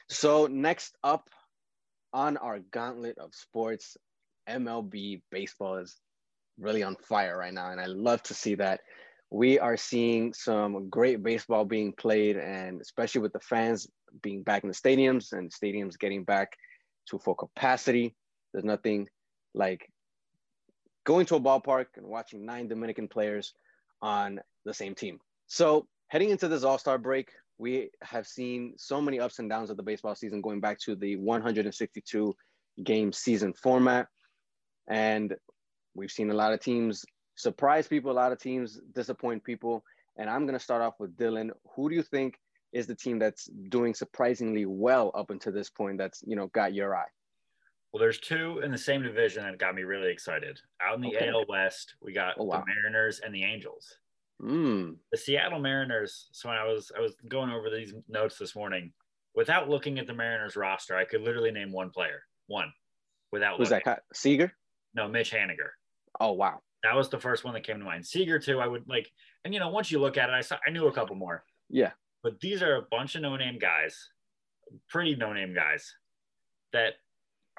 [0.08, 1.28] So next up
[2.12, 3.96] on our gauntlet of sports,
[4.48, 5.96] MLB baseball is
[6.58, 8.80] really on fire right now, and I love to see that.
[9.30, 13.88] We are seeing some great baseball being played, and especially with the fans
[14.22, 16.52] being back in the stadiums and stadiums getting back
[17.08, 18.14] to full capacity.
[18.52, 19.08] There's nothing
[19.54, 19.88] like
[21.04, 23.54] going to a ballpark and watching nine Dominican players
[24.02, 25.18] on the same team.
[25.46, 27.30] So heading into this All-Star break,
[27.62, 30.96] we have seen so many ups and downs of the baseball season going back to
[30.96, 32.34] the 162
[32.82, 34.08] game season format.
[34.88, 35.36] And
[35.94, 37.04] we've seen a lot of teams
[37.36, 39.84] surprise people, a lot of teams disappoint people.
[40.16, 41.50] And I'm going to start off with Dylan.
[41.76, 42.34] Who do you think
[42.72, 46.74] is the team that's doing surprisingly well up until this point that's, you know, got
[46.74, 47.12] your eye?
[47.92, 50.58] Well, there's two in the same division that got me really excited.
[50.80, 51.28] Out in the okay.
[51.28, 52.58] AL West, we got oh, wow.
[52.58, 53.98] the Mariners and the Angels.
[54.42, 54.96] Mm.
[55.10, 56.28] The Seattle Mariners.
[56.32, 58.92] So when I was I was going over these notes this morning,
[59.34, 62.22] without looking at the Mariners roster, I could literally name one player.
[62.48, 62.72] One.
[63.30, 63.82] Without was looking.
[63.86, 64.02] that?
[64.12, 64.52] Seager?
[64.94, 65.70] No, Mitch Haniger.
[66.20, 66.60] Oh wow.
[66.82, 68.04] That was the first one that came to mind.
[68.04, 68.60] Seager too.
[68.60, 69.10] I would like,
[69.44, 71.44] and you know, once you look at it, I saw I knew a couple more.
[71.70, 71.92] Yeah.
[72.22, 74.10] But these are a bunch of no-name guys,
[74.88, 75.92] pretty no-name guys,
[76.72, 76.94] that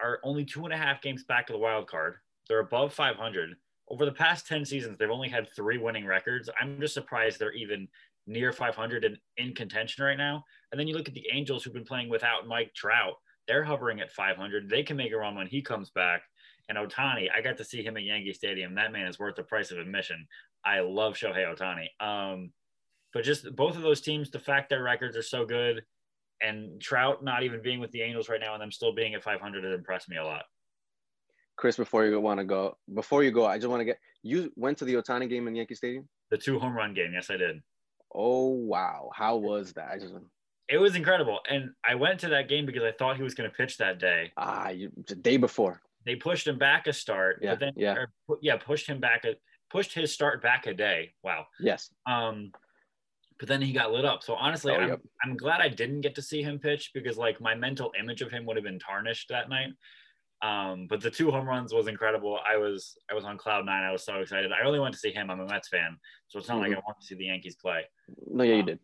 [0.02, 2.16] are only two and a half games back of the wild card.
[2.48, 3.56] They're above 500.
[3.94, 6.50] Over the past 10 seasons, they've only had three winning records.
[6.60, 7.88] I'm just surprised they're even
[8.26, 10.44] near 500 and in contention right now.
[10.72, 13.14] And then you look at the Angels who've been playing without Mike Trout.
[13.48, 14.68] They're hovering at 500.
[14.68, 16.24] They can make a run when he comes back.
[16.70, 18.74] And Ohtani, I got to see him at Yankee Stadium.
[18.74, 20.26] That man is worth the price of admission.
[20.66, 21.90] I love Shohei Ohtani.
[22.04, 22.52] Um,
[23.14, 25.84] but just both of those teams, the fact their records are so good,
[26.42, 29.24] and Trout not even being with the Angels right now and them still being at
[29.24, 30.46] 500 has impressed me a lot.
[31.56, 34.52] Chris, before you want to go, before you go, I just want to get you
[34.56, 36.08] went to the Ohtani game in Yankee Stadium.
[36.32, 37.62] The two home run game, yes, I did.
[38.14, 39.90] Oh wow, how was that?
[39.92, 40.14] I just
[40.70, 43.50] it was incredible, and I went to that game because I thought he was going
[43.50, 44.32] to pitch that day.
[44.38, 45.82] Ah, you, the day before.
[46.06, 49.26] They pushed him back a start, yeah, but then yeah, or, yeah, pushed him back
[49.26, 49.36] a
[49.74, 51.14] pushed his start back a day.
[51.24, 51.48] Wow.
[51.60, 51.90] Yes.
[52.06, 52.52] Um,
[53.40, 54.22] but then he got lit up.
[54.22, 55.02] So honestly, oh, I'm, yep.
[55.26, 58.32] I'm glad I didn't get to see him pitch because like my mental image of
[58.32, 59.70] him would have been tarnished that night.
[60.44, 62.38] Um, but the two home runs was incredible.
[62.48, 63.84] I was I was on cloud nine.
[63.84, 64.52] I was so excited.
[64.52, 65.32] I only went to see him.
[65.32, 66.74] I'm a Mets fan, so it's not mm-hmm.
[66.74, 67.84] like I want to see the Yankees play.
[68.30, 68.80] No, yeah, um, you did.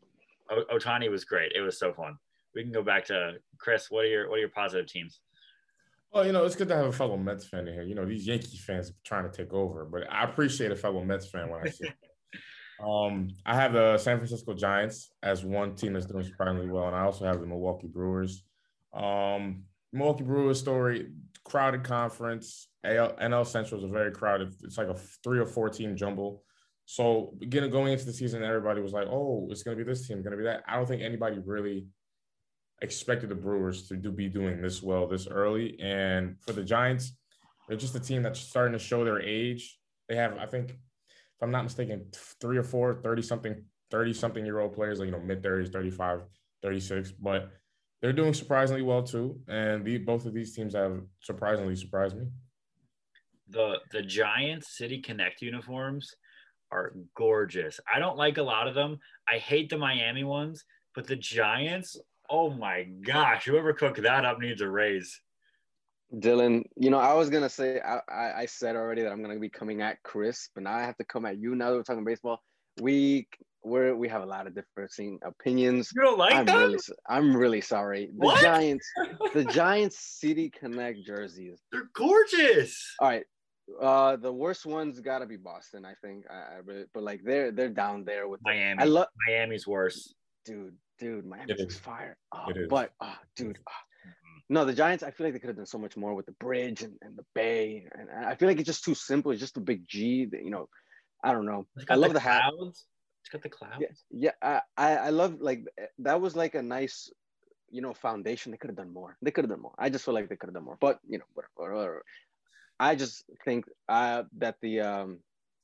[0.49, 1.51] O- Ohtani was great.
[1.53, 2.17] It was so fun.
[2.55, 3.91] We can go back to Chris.
[3.91, 5.19] What are your what are your positive teams?
[6.13, 7.83] Well, you know, it's good to have a fellow Mets fan in here.
[7.83, 11.03] You know, these Yankee fans are trying to take over, but I appreciate a fellow
[11.03, 11.89] Mets fan when I see.
[12.81, 16.95] Um, I have the San Francisco Giants as one team that's doing surprisingly well, and
[16.95, 18.45] I also have the Milwaukee Brewers.
[18.93, 21.09] Um, Milwaukee Brewers story,
[21.49, 22.67] crowded conference.
[22.83, 24.53] AL, NL Central is a very crowded.
[24.63, 26.43] It's like a three or four team jumble.
[26.85, 30.07] So beginning going into the season, everybody was like, "Oh, it's going to be this
[30.07, 31.87] team, going to be that." I don't think anybody really
[32.81, 35.79] expected the Brewers to do, be doing this well this early.
[35.79, 37.13] And for the Giants,
[37.67, 39.77] they're just a team that's starting to show their age.
[40.07, 42.05] They have, I think, if I'm not mistaken,
[42.41, 45.71] three or four 30 something, 30 something year old players, like, you know, mid 30s,
[45.71, 46.23] 35,
[46.63, 47.51] 36, but
[48.01, 49.39] they're doing surprisingly well too.
[49.47, 52.27] And the, both of these teams have surprisingly surprised me.
[53.49, 56.15] The, the Giants City Connect uniforms
[56.71, 57.79] are gorgeous.
[57.91, 58.99] I don't like a lot of them.
[59.27, 60.63] I hate the Miami ones,
[60.95, 61.97] but the Giants,
[62.29, 65.19] oh my gosh, whoever cooked that up needs a raise.
[66.13, 69.39] Dylan, you know, I was gonna say I, I, I said already that I'm gonna
[69.39, 71.55] be coming at Chris, but now I have to come at you.
[71.55, 72.41] Now that we're talking baseball,
[72.79, 73.27] we
[73.63, 75.91] we're we have a lot of differing opinions.
[75.95, 76.57] You don't like I'm them?
[76.57, 78.09] Really, I'm really sorry.
[78.17, 78.41] The what?
[78.41, 78.87] Giants,
[79.33, 81.59] the Giants City Connect jerseys.
[81.71, 82.95] They're gorgeous.
[82.99, 83.25] All right.
[83.79, 86.25] Uh, the worst ones gotta be Boston, I think.
[86.29, 88.77] I, I really, but like they're they're down there with Miami.
[88.77, 90.13] The, I love Miami's worse.
[90.45, 92.17] Dude, dude, Miami's fire.
[92.33, 93.71] Oh, but oh, dude, oh,
[94.51, 96.31] no, the Giants, I feel like they could have done so much more with the
[96.33, 97.85] bridge and, and the bay.
[97.93, 99.31] And, I feel like it's just too simple.
[99.31, 100.25] It's just a big G.
[100.25, 100.67] That, you know,
[101.23, 101.65] I don't know.
[101.89, 102.43] I love the, the hat.
[102.61, 103.83] It's got the clouds.
[104.09, 105.65] Yeah, yeah I, I love like
[105.99, 107.11] that was like a nice,
[107.69, 108.51] you know, foundation.
[108.51, 109.17] They could have done more.
[109.21, 109.75] They could have done more.
[109.77, 110.77] I just feel like they could have done more.
[110.79, 111.75] But you know, whatever.
[111.75, 112.03] whatever.
[112.79, 115.19] I just think uh, that the um,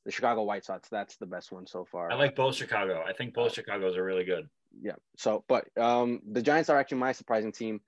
[0.06, 2.12] the Chicago White Sox that's the best one so far.
[2.12, 3.04] I like both Chicago.
[3.08, 4.50] I think both Chicago's are really good.
[4.82, 4.96] Yeah.
[5.18, 7.82] So, but um, the Giants are actually my surprising team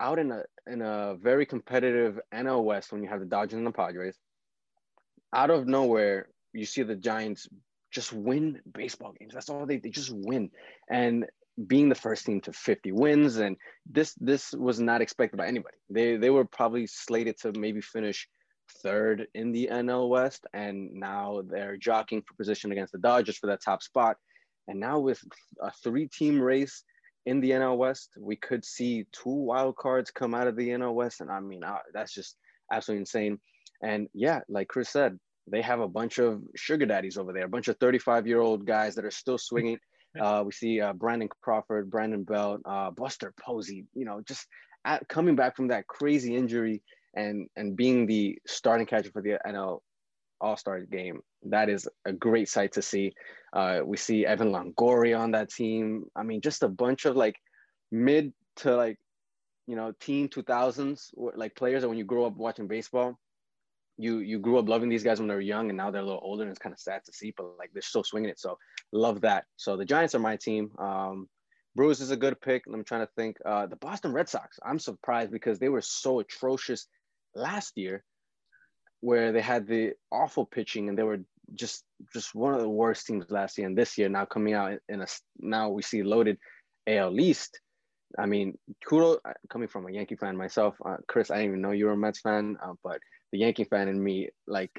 [0.00, 3.66] out in a in a very competitive NL West when you have the Dodgers and
[3.66, 4.16] the Padres.
[5.34, 7.48] Out of nowhere, you see the Giants
[7.92, 9.34] just win baseball games.
[9.34, 10.50] That's all they they just win.
[10.90, 11.26] And
[11.66, 15.76] being the first team to 50 wins and this this was not expected by anybody.
[15.90, 18.28] They they were probably slated to maybe finish
[18.82, 23.46] third in the NL West, and now they're jockeying for position against the Dodgers for
[23.48, 24.16] that top spot.
[24.68, 25.20] And now with
[25.60, 26.84] a three-team race
[27.26, 30.94] in the NL West, we could see two wild cards come out of the NL
[30.94, 32.36] West, and I mean uh, that's just
[32.72, 33.38] absolutely insane.
[33.82, 37.48] And yeah, like Chris said, they have a bunch of sugar daddies over there, a
[37.48, 39.78] bunch of 35-year-old guys that are still swinging.
[40.20, 43.84] Uh, we see uh, Brandon Crawford, Brandon Belt, uh, Buster Posey.
[43.94, 44.46] You know, just
[44.84, 49.40] at, coming back from that crazy injury and and being the starting catcher for the
[49.44, 49.80] NL
[50.40, 51.18] All Star game.
[51.46, 53.12] That is a great sight to see.
[53.52, 56.04] Uh, we see Evan Longoria on that team.
[56.14, 57.34] I mean, just a bunch of like
[57.90, 58.98] mid to like
[59.66, 63.18] you know teen 2000s like players that when you grow up watching baseball
[63.96, 66.04] you you grew up loving these guys when they were young and now they're a
[66.04, 68.40] little older and it's kind of sad to see but like they're still swinging it
[68.40, 68.58] so
[68.92, 71.28] love that so the giants are my team um
[71.74, 72.64] Brewers is a good pick.
[72.66, 73.36] I'm trying to think.
[73.44, 74.58] Uh, the Boston Red Sox.
[74.64, 76.86] I'm surprised because they were so atrocious
[77.34, 78.04] last year,
[79.00, 81.20] where they had the awful pitching and they were
[81.54, 83.66] just just one of the worst teams last year.
[83.66, 85.06] And this year, now coming out in a
[85.38, 86.38] now we see loaded
[86.86, 87.60] AL East.
[88.16, 88.56] I mean,
[88.88, 91.32] kudos uh, coming from a Yankee fan myself, uh, Chris.
[91.32, 93.00] I didn't even know you were a Mets fan, uh, but
[93.34, 94.70] the Yankee fan in me, like,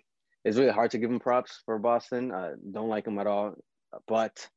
[0.46, 2.32] it's really hard to give him props for Boston.
[2.32, 3.54] Uh, don't like him at all,
[4.08, 4.48] but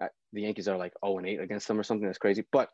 [0.00, 2.06] uh, the Yankees are like 0 and 8 against them or something.
[2.06, 2.44] That's crazy.
[2.52, 2.68] But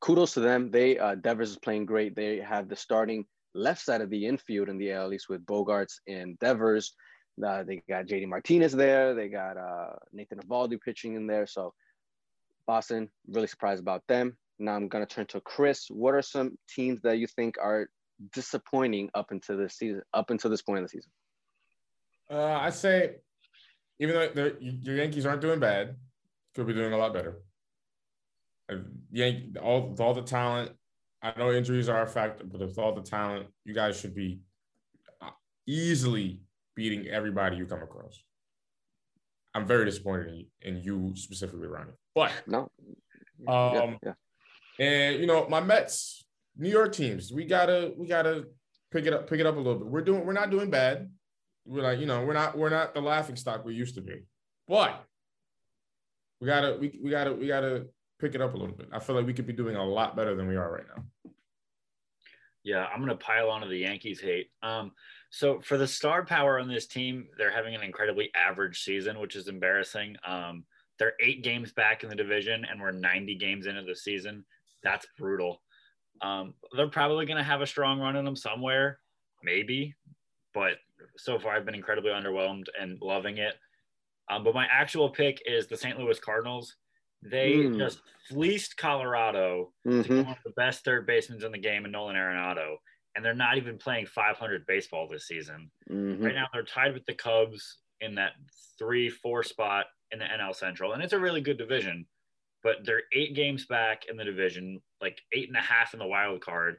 [0.00, 0.70] kudos to them.
[0.70, 2.14] They uh, Devers is playing great.
[2.14, 3.24] They have the starting
[3.56, 6.94] left side of the infield in the AL East with Bogaerts and Devers.
[7.44, 9.14] Uh, they got JD Martinez there.
[9.14, 11.48] They got uh, Nathan Eovaldi pitching in there.
[11.48, 11.74] So
[12.68, 14.36] Boston, really surprised about them.
[14.60, 15.86] Now I'm gonna turn to Chris.
[15.90, 17.88] What are some teams that you think are
[18.32, 21.10] disappointing up until this season, up until this point of the season?
[22.30, 23.16] Uh, I say,
[23.98, 25.96] even though your Yankees aren't doing bad,
[26.54, 27.42] could be doing a lot better.
[29.12, 30.72] Yank, all all the talent.
[31.22, 34.40] I know injuries are a factor, but with all the talent, you guys should be
[35.20, 35.30] uh,
[35.66, 36.40] easily
[36.74, 38.22] beating everybody you come across.
[39.54, 41.92] I'm very disappointed in you, in you specifically, Ronnie.
[42.14, 42.70] But no,
[43.48, 44.12] um, yeah,
[44.78, 44.86] yeah.
[44.86, 46.25] and you know my Mets,
[46.56, 48.46] New York teams, we gotta we gotta
[48.90, 49.88] pick it up pick it up a little bit.
[49.88, 51.10] We're doing we're not doing bad.
[51.64, 54.24] We're like you know we're not we're not the laughing stock we used to be,
[54.68, 55.04] but
[56.40, 57.86] we gotta we, we gotta we gotta
[58.18, 58.88] pick it up a little bit.
[58.92, 61.30] I feel like we could be doing a lot better than we are right now.
[62.62, 64.50] Yeah, I'm gonna pile onto the Yankees hate.
[64.62, 64.92] Um,
[65.30, 69.36] so for the star power on this team, they're having an incredibly average season, which
[69.36, 70.16] is embarrassing.
[70.26, 70.64] Um,
[70.98, 74.44] they're eight games back in the division, and we're 90 games into the season.
[74.82, 75.60] That's brutal.
[76.22, 78.98] Um, they're probably gonna have a strong run in them somewhere,
[79.42, 79.94] maybe,
[80.54, 80.76] but
[81.16, 83.54] so far I've been incredibly underwhelmed and loving it.
[84.30, 85.98] Um, but my actual pick is the St.
[85.98, 86.74] Louis Cardinals.
[87.22, 87.78] They mm.
[87.78, 90.02] just fleeced Colorado mm-hmm.
[90.02, 92.76] to one of the best third basemen in the game in Nolan Arenado.
[93.14, 95.70] And they're not even playing 500 baseball this season.
[95.90, 96.22] Mm-hmm.
[96.22, 98.32] Right now, they're tied with the Cubs in that
[98.78, 100.92] three, four spot in the NL Central.
[100.92, 102.06] And it's a really good division,
[102.66, 106.06] but they're eight games back in the division, like eight and a half in the
[106.06, 106.78] wild card.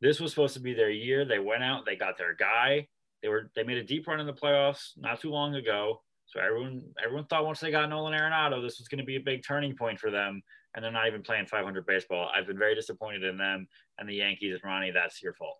[0.00, 1.24] This was supposed to be their year.
[1.24, 2.88] They went out, they got their guy.
[3.22, 6.02] They were they made a deep run in the playoffs not too long ago.
[6.26, 9.20] So everyone everyone thought once they got Nolan Arenado, this was going to be a
[9.20, 10.42] big turning point for them,
[10.74, 12.28] and they're not even playing 500 baseball.
[12.34, 14.58] I've been very disappointed in them and the Yankees.
[14.64, 15.58] Ronnie, that's your fault.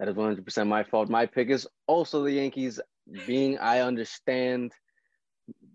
[0.00, 1.08] That is 100% my fault.
[1.08, 2.80] My pick is also the Yankees.
[3.28, 4.72] Being I understand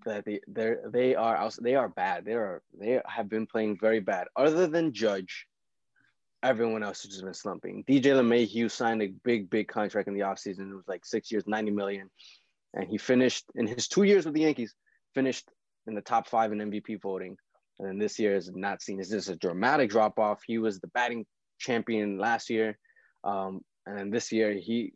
[0.08, 0.40] that they
[0.88, 2.26] they are they are bad.
[2.26, 4.28] They are they have been playing very bad.
[4.36, 5.48] Other than Judge,
[6.44, 7.84] everyone else has just been slumping.
[7.88, 10.72] DJ LeMahieu signed a big big contract in the offseason.
[10.72, 12.10] It was like six years, 90 million
[12.74, 14.74] and he finished in his two years with the Yankees,
[15.14, 15.50] finished
[15.88, 17.38] in the top five in MVP voting.
[17.80, 20.42] And then this year is not seen Is this a dramatic drop off.
[20.46, 21.26] He was the batting
[21.60, 22.78] champion last year,
[23.24, 24.94] um, and then this year he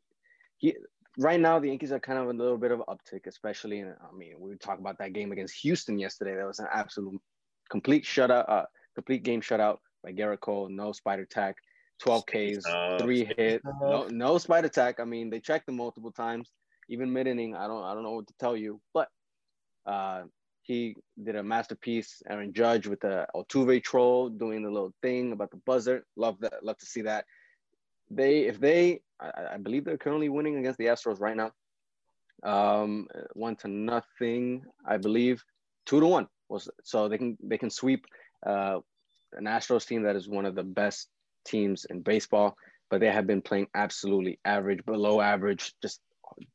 [0.57, 0.75] he
[1.17, 3.79] right now the Yankees are kind of a little bit of uptick, especially.
[3.79, 6.35] In, I mean, we talk about that game against Houston yesterday.
[6.35, 7.19] That was an absolute
[7.69, 10.69] complete shutout, uh, complete game shutout by Gerrit Cole.
[10.69, 11.55] No spider tack,
[11.99, 12.65] 12 Ks,
[12.99, 14.99] three hit, no no spider tack.
[14.99, 16.49] I mean, they checked him multiple times
[16.91, 19.07] even mid inning, I don't I don't know what to tell you, but
[19.85, 20.23] uh,
[20.61, 22.21] he did a masterpiece.
[22.29, 26.05] Aaron Judge with the Altuve troll doing the little thing about the buzzer.
[26.17, 26.63] Love that.
[26.63, 27.25] Love to see that.
[28.13, 31.51] They if they I, I believe they're currently winning against the Astros right now.
[32.43, 35.43] Um, one to nothing, I believe.
[35.85, 38.05] Two to one was so they can they can sweep
[38.45, 38.79] uh,
[39.33, 41.07] an Astros team that is one of the best
[41.45, 42.55] teams in baseball,
[42.89, 46.01] but they have been playing absolutely average, below average, just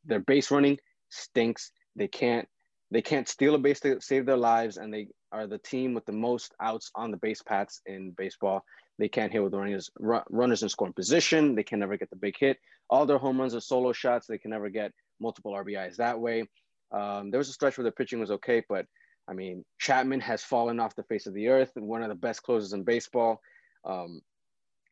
[0.05, 0.79] their base running
[1.09, 1.71] stinks.
[1.97, 2.49] They can't
[2.91, 6.05] they can't steal a base to save their lives, and they are the team with
[6.07, 8.65] the most outs on the base paths in baseball.
[8.99, 11.55] They can't hit with runners runners in scoring position.
[11.55, 12.59] They can never get the big hit.
[12.89, 14.27] All their home runs are solo shots.
[14.27, 16.45] They can never get multiple RBIs that way.
[16.93, 18.87] Um, there was a stretch where the pitching was okay, but
[19.29, 21.73] I mean, Chapman has fallen off the face of the earth.
[21.75, 23.41] One of the best closers in baseball.
[23.85, 24.21] Um,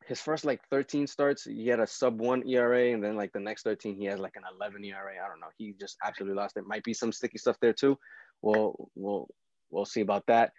[0.05, 3.39] his first like 13 starts, he had a sub one ERA, and then like the
[3.39, 5.13] next 13, he has like an 11 ERA.
[5.23, 5.47] I don't know.
[5.57, 6.67] He just absolutely lost it.
[6.67, 7.97] Might be some sticky stuff there too.
[8.41, 9.27] We'll we'll
[9.71, 10.51] we'll see about that.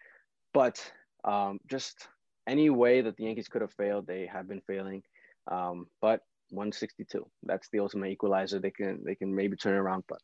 [0.53, 0.81] But
[1.25, 2.09] um, just
[2.47, 5.03] any way that the Yankees could have failed, they have been failing.
[5.51, 6.21] Um, but
[6.51, 8.59] 162, that's the ultimate equalizer.
[8.59, 10.05] They can they can maybe turn around.
[10.09, 10.21] But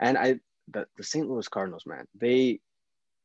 [0.00, 1.28] and I the, the St.
[1.28, 2.60] Louis Cardinals, man, they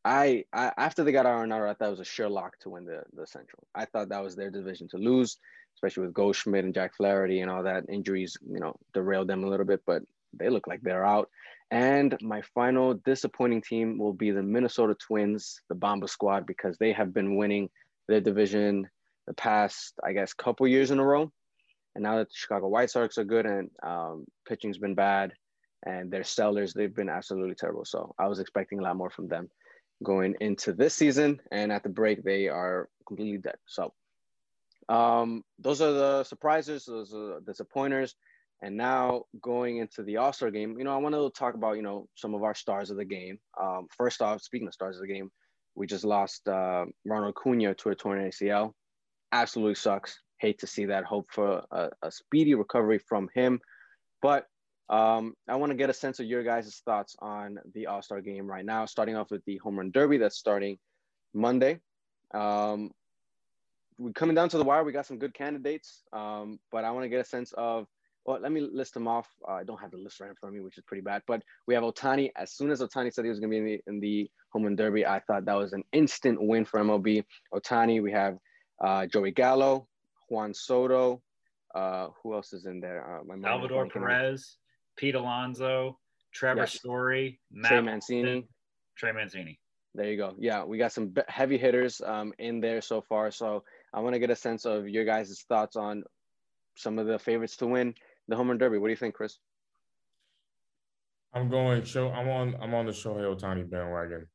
[0.07, 2.85] I, I after they got Arenado, I thought it was a sure lock to win
[2.85, 3.67] the, the Central.
[3.75, 5.37] I thought that was their division to lose,
[5.75, 7.83] especially with Goldschmidt and Jack Flaherty and all that.
[7.89, 11.29] Injuries, you know, derailed them a little bit, but they look like they're out.
[11.71, 16.93] And my final disappointing team will be the Minnesota Twins, the Bomba Squad, because they
[16.93, 17.69] have been winning
[18.07, 18.89] their division
[19.27, 21.31] the past, I guess, couple years in a row.
[21.95, 25.33] And now that the Chicago White Sox are good and um, pitching's been bad
[25.85, 27.85] and their sellers, they've been absolutely terrible.
[27.85, 29.49] So I was expecting a lot more from them
[30.03, 31.41] going into this season.
[31.51, 33.57] And at the break, they are completely dead.
[33.65, 33.93] So
[34.89, 38.15] um, those are the surprises, those are the disappointers.
[38.61, 41.75] And now going into the All Star game, you know, I want to talk about,
[41.75, 43.39] you know, some of our stars of the game.
[43.59, 45.29] Um, first off, speaking of stars of the game,
[45.77, 48.73] we just lost uh, Ronald Acuna to a torn ACL.
[49.31, 50.19] Absolutely sucks.
[50.39, 51.03] Hate to see that.
[51.03, 53.59] Hope for a, a speedy recovery from him.
[54.21, 54.47] But
[54.89, 58.21] um, I want to get a sense of your guys' thoughts on the All Star
[58.21, 60.79] game right now, starting off with the Home Run Derby that's starting
[61.35, 61.79] Monday.
[62.33, 62.89] Um,
[63.99, 64.83] we're coming down to the wire.
[64.83, 67.85] We got some good candidates, um, but I want to get a sense of.
[68.27, 69.29] Well, let me list them off.
[69.47, 71.21] Uh, I don't have the list right in front of me, which is pretty bad.
[71.25, 72.29] But we have Ohtani.
[72.35, 74.63] As soon as Ohtani said he was going to be in the, in the Home
[74.63, 77.23] Run Derby, I thought that was an instant win for MLB.
[77.53, 78.37] Ohtani, We have
[78.83, 79.87] uh, Joey Gallo,
[80.29, 81.21] Juan Soto.
[81.73, 83.21] Uh, who else is in there?
[83.21, 84.57] Uh, Salvador Perez.
[84.97, 85.97] Pete Alonso,
[86.33, 86.73] Trevor yes.
[86.73, 88.47] Story, Matt Trey Mancini.
[88.97, 89.59] Trey Mancini.
[89.95, 90.35] There you go.
[90.37, 93.31] Yeah, we got some heavy hitters um, in there so far.
[93.31, 93.63] So
[93.93, 96.03] I want to get a sense of your guys' thoughts on
[96.75, 97.93] some of the favorites to win
[98.27, 98.77] the home run derby.
[98.77, 99.39] What do you think, Chris?
[101.33, 102.09] I'm going show.
[102.11, 102.55] I'm on.
[102.61, 104.27] I'm on the Shohei Ohtani bandwagon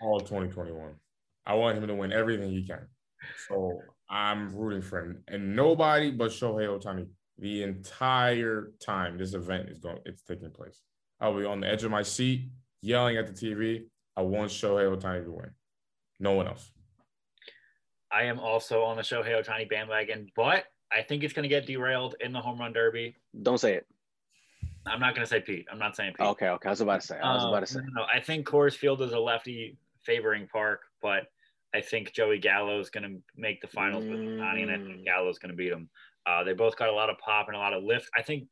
[0.00, 0.94] all 2021.
[1.46, 2.86] I want him to win everything he can.
[3.48, 7.08] So I'm rooting for him, and nobody but Shohei Ohtani
[7.38, 10.80] the entire time this event is going it's taking place.
[11.20, 12.50] I'll be on the edge of my seat,
[12.82, 13.84] yelling at the TV.
[14.16, 15.50] I want Shohei Ohtani to win.
[16.18, 16.70] No one else.
[18.12, 21.66] I am also on the Shohei Ohtani bandwagon, but I think it's going to get
[21.66, 23.16] derailed in the home run derby.
[23.42, 23.86] Don't say it.
[24.86, 25.66] I'm not going to say Pete.
[25.70, 26.26] I'm not saying Pete.
[26.26, 26.68] Okay, okay.
[26.68, 27.18] I was about to say.
[27.18, 27.80] I was um, about to say.
[27.94, 31.24] No, I think Coors Field is a lefty favoring park, but
[31.74, 34.10] I think Joey Gallo is going to make the finals mm.
[34.10, 35.04] with Ohtani, and I think mm.
[35.04, 35.88] Gallo is going to beat him.
[36.26, 38.08] Uh, they both got a lot of pop and a lot of lift.
[38.16, 38.48] I think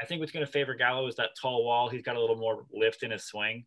[0.00, 1.88] I think what's going to favor Gallo is that tall wall.
[1.88, 3.64] He's got a little more lift in his swing.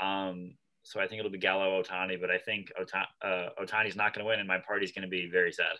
[0.00, 4.14] Um, so I think it'll be Gallo Ohtani, but I think Ota- uh, Ohtani's not
[4.14, 5.76] going to win, and my party's going to be very sad.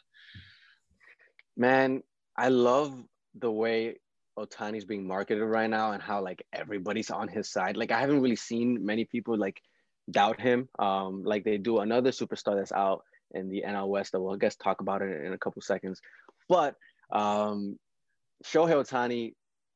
[1.61, 2.03] Man,
[2.39, 2.95] I love
[3.35, 3.97] the way
[4.39, 7.77] Ohtani's being marketed right now and how like everybody's on his side.
[7.77, 9.61] Like I haven't really seen many people like
[10.11, 10.71] doubt him.
[10.79, 13.03] Um, like they do another superstar that's out
[13.33, 16.01] in the NL West that we'll I guess talk about it in a couple seconds.
[16.49, 16.77] But
[17.13, 17.79] um,
[18.43, 19.35] Shohei Ohtani,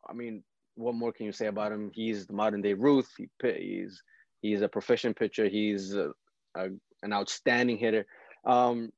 [0.08, 0.42] I mean,
[0.76, 1.90] what more can you say about him?
[1.92, 3.10] He's the modern day Ruth.
[3.18, 4.02] He, he's
[4.40, 5.50] he's a proficient pitcher.
[5.50, 6.12] He's a,
[6.56, 6.68] a,
[7.02, 8.06] an outstanding hitter.
[8.46, 8.90] Um,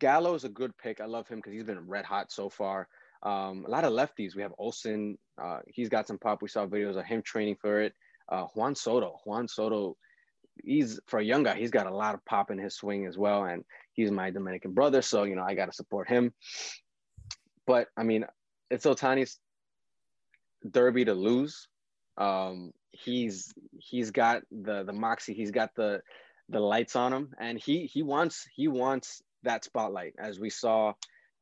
[0.00, 1.00] Gallo is a good pick.
[1.00, 2.88] I love him because he's been red hot so far.
[3.22, 4.34] Um, a lot of lefties.
[4.34, 5.18] We have Olson.
[5.40, 6.42] Uh, he's got some pop.
[6.42, 7.92] We saw videos of him training for it.
[8.28, 9.20] Uh, Juan Soto.
[9.24, 9.96] Juan Soto.
[10.64, 11.56] He's for a young guy.
[11.56, 14.72] He's got a lot of pop in his swing as well, and he's my Dominican
[14.72, 15.02] brother.
[15.02, 16.32] So you know I got to support him.
[17.66, 18.26] But I mean,
[18.70, 19.38] it's Ohtani's
[20.68, 21.68] derby to lose.
[22.16, 25.34] Um, he's he's got the the moxie.
[25.34, 26.00] He's got the
[26.48, 30.92] the lights on him, and he he wants he wants that spotlight as we saw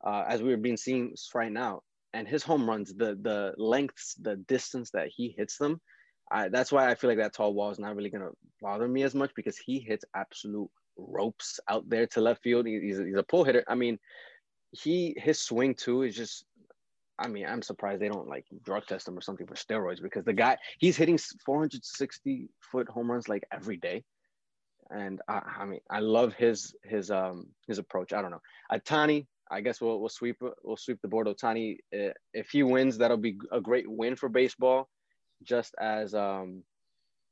[0.04, 1.82] uh, as we were being seen right now.
[2.14, 5.80] And his home runs, the the lengths, the distance that he hits them,
[6.30, 8.30] I, that's why I feel like that tall wall is not really gonna
[8.60, 12.66] bother me as much because he hits absolute ropes out there to left field.
[12.66, 13.64] He, he's, a, he's a pull hitter.
[13.68, 13.98] I mean,
[14.72, 16.44] he his swing too is just
[17.18, 20.24] I mean, I'm surprised they don't like drug test him or something for steroids because
[20.24, 24.04] the guy he's hitting 460 foot home runs like every day,
[24.90, 28.12] and I, I mean I love his his um his approach.
[28.12, 29.26] I don't know, Ohtani.
[29.50, 31.26] I guess we'll we'll sweep we'll sweep the board.
[31.26, 34.88] Ohtani, eh, if he wins, that'll be a great win for baseball,
[35.42, 36.62] just as um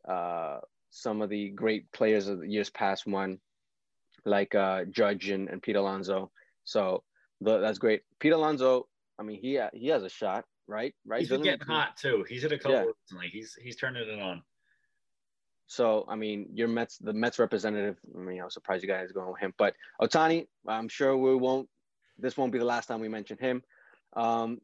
[0.08, 0.58] uh
[0.90, 3.38] some of the great players of the years past won,
[4.24, 6.30] like uh Judge and, and Pete Alonso.
[6.64, 7.02] So
[7.40, 8.02] The, that's great.
[8.18, 8.86] Pete Alonso.
[9.18, 10.94] I mean, he he has a shot, right?
[11.04, 11.20] Right.
[11.20, 12.24] He's getting hot too.
[12.28, 12.84] He's hit a couple yeah.
[12.84, 13.28] recently.
[13.28, 14.42] He's he's turning it on.
[15.66, 17.96] So I mean, your Mets, the Mets representative.
[18.14, 21.34] I mean, I was surprised you guys going with him, but Ohtani, I'm sure we
[21.34, 21.68] won't.
[22.18, 23.62] This won't be the last time we mention him.
[24.14, 24.60] Um,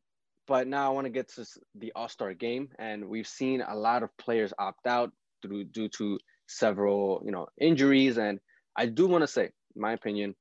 [0.46, 3.74] but now I want to get to the All Star game, and we've seen a
[3.74, 8.18] lot of players opt out through due to several, you know, injuries.
[8.18, 8.40] And
[8.76, 10.34] I do want to say, my opinion,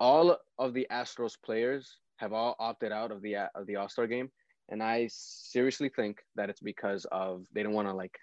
[0.00, 4.06] all of the Astros players have all opted out of the of the All Star
[4.06, 4.30] game,
[4.68, 8.18] and I seriously think that it's because of they don't want to like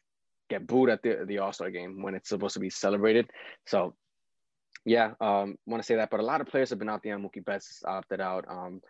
[0.50, 3.30] get booed at the the All Star game when it's supposed to be celebrated.
[3.66, 3.96] So,
[4.86, 6.10] yeah, um, want to say that.
[6.10, 7.18] But a lot of players have been out there.
[7.18, 8.82] Mookie Betts opted out, um,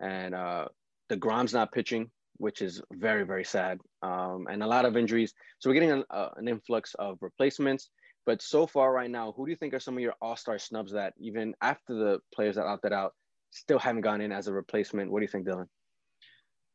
[0.00, 0.66] and uh,
[1.10, 5.34] deGrom's not pitching, which is very very sad, um, and a lot of injuries.
[5.58, 7.90] So we're getting an, uh, an influx of replacements.
[8.26, 10.58] But so far, right now, who do you think are some of your All Star
[10.58, 13.12] snubs that even after the players that opted out
[13.50, 15.10] still haven't gone in as a replacement?
[15.10, 15.68] What do you think, Dylan?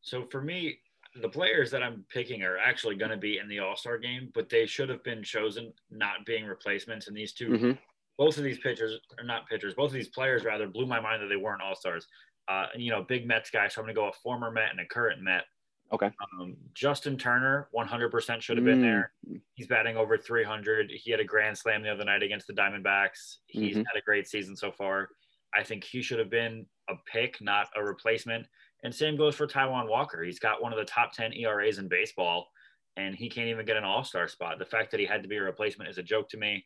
[0.01, 0.79] So for me,
[1.15, 4.29] the players that I'm picking are actually going to be in the All Star game,
[4.33, 7.07] but they should have been chosen not being replacements.
[7.07, 7.71] And these 2 mm-hmm.
[8.17, 11.21] both of these pitchers, are not pitchers, both of these players rather blew my mind
[11.23, 12.07] that they weren't All Stars.
[12.47, 13.67] Uh, you know, big Mets guy.
[13.67, 15.43] So I'm going to go a former Met and a current Met.
[15.91, 16.11] Okay.
[16.39, 18.81] Um, Justin Turner, 100% should have been mm.
[18.81, 19.11] there.
[19.55, 20.91] He's batting over 300.
[20.91, 23.37] He had a grand slam the other night against the Diamondbacks.
[23.47, 23.79] He's mm-hmm.
[23.79, 25.09] had a great season so far.
[25.53, 28.45] I think he should have been a pick, not a replacement.
[28.83, 30.23] And same goes for Taijuan Walker.
[30.23, 32.47] He's got one of the top 10 ERAs in baseball,
[32.95, 34.57] and he can't even get an all star spot.
[34.59, 36.65] The fact that he had to be a replacement is a joke to me.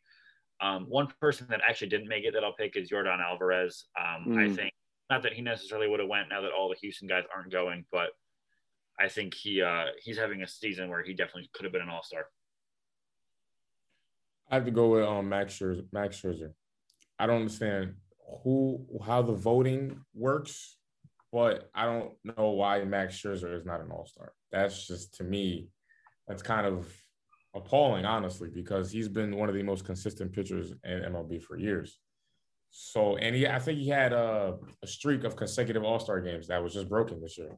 [0.62, 3.86] Um, one person that actually didn't make it that I'll pick is Yordan Alvarez.
[4.00, 4.52] Um, mm.
[4.52, 4.72] I think
[5.10, 7.86] not that he necessarily would have went now that all the Houston guys aren't going,
[7.92, 8.10] but
[9.00, 11.90] I think he uh, he's having a season where he definitely could have been an
[11.90, 12.28] all star.
[14.50, 15.86] I have to go with um, Max Scherzer.
[15.92, 16.54] Max Scherzer.
[17.18, 17.96] I don't understand
[18.44, 20.78] who how the voting works
[21.34, 24.32] but I don't know why Max Scherzer is not an All Star.
[24.52, 25.70] That's just to me,
[26.28, 26.88] that's kind of
[27.56, 31.98] appalling, honestly, because he's been one of the most consistent pitchers in MLB for years.
[32.70, 36.48] So, and he, I think he had a, a streak of consecutive All Star games
[36.48, 37.58] that was just broken this year.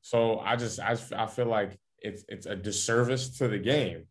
[0.00, 4.06] So, I just, I, I feel like it's it's a disservice to the game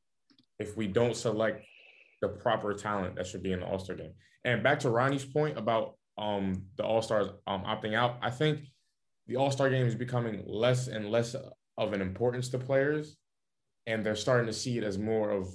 [0.57, 1.65] if we don't select
[2.21, 4.13] the proper talent that should be in the All Star game.
[4.45, 8.61] And back to Ronnie's point about um the All Stars um opting out, I think
[9.31, 11.35] the All Star game is becoming less and less
[11.77, 13.15] of an importance to players,
[13.87, 15.47] and they're starting to see it as more of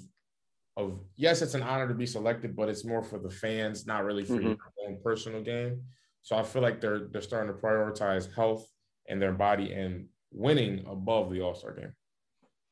[0.78, 4.04] of yes, it's an honor to be selected, but it's more for the fans, not
[4.04, 4.48] really for mm-hmm.
[4.48, 4.56] your
[4.86, 5.82] own personal game.
[6.22, 8.66] So I feel like they're they're starting to prioritize health
[9.08, 11.92] and their body and winning above the All Star game.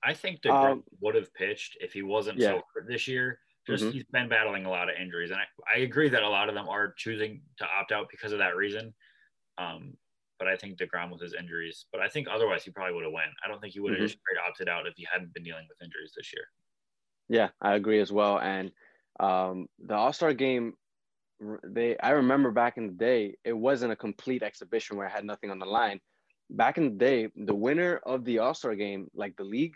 [0.03, 2.49] I think the um, would have pitched if he wasn't yeah.
[2.49, 3.39] so hurt this year.
[3.67, 3.93] Just mm-hmm.
[3.93, 6.55] he's been battling a lot of injuries, and I, I agree that a lot of
[6.55, 8.95] them are choosing to opt out because of that reason.
[9.57, 9.95] Um,
[10.39, 11.87] but I think DeGrom with his injuries.
[11.93, 13.31] But I think otherwise he probably would have went.
[13.45, 14.07] I don't think he would have mm-hmm.
[14.07, 16.45] just straight opted out if he hadn't been dealing with injuries this year.
[17.29, 18.39] Yeah, I agree as well.
[18.39, 18.71] And
[19.21, 20.75] um, the All Star game,
[21.65, 25.25] they I remember back in the day, it wasn't a complete exhibition where I had
[25.25, 26.01] nothing on the line.
[26.51, 29.75] Back in the day, the winner of the All Star game, like the league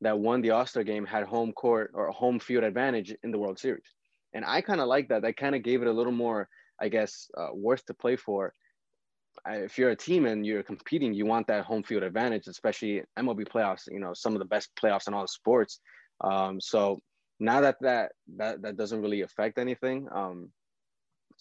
[0.00, 3.38] that won the All Star game, had home court or home field advantage in the
[3.38, 3.94] World Series.
[4.34, 5.22] And I kind of like that.
[5.22, 6.48] That kind of gave it a little more,
[6.80, 8.52] I guess, uh, worth to play for
[9.48, 13.46] if you're a team and you're competing, you want that home field advantage, especially MLB
[13.48, 13.90] playoffs.
[13.90, 15.80] You know, some of the best playoffs in all sports.
[16.22, 17.00] Um, so
[17.38, 20.50] now that that that that doesn't really affect anything, um,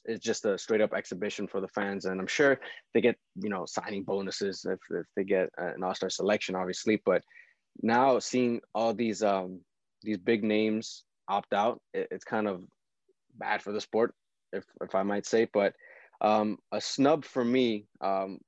[0.06, 2.60] it's just a straight up exhibition for the fans, and I'm sure
[2.94, 7.02] they get you know signing bonuses if if they get an All Star selection, obviously.
[7.06, 7.24] But
[7.82, 9.62] now seeing all these um,
[10.04, 12.62] these big names opt out, it, it's kind of
[13.36, 14.14] bad for the sport,
[14.54, 15.48] if if I might say.
[15.52, 15.74] But
[16.22, 17.88] um, a snub for me.
[18.02, 18.40] Um,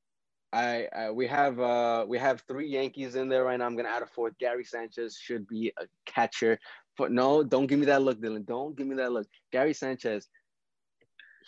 [0.53, 3.65] I, I, we have uh, we have three Yankees in there right now.
[3.65, 4.37] I'm gonna add a fourth.
[4.39, 6.57] Gary Sanchez should be a catcher.
[6.97, 8.45] But no, don't give me that look, Dylan.
[8.45, 9.27] Don't give me that look.
[9.51, 10.27] Gary Sanchez.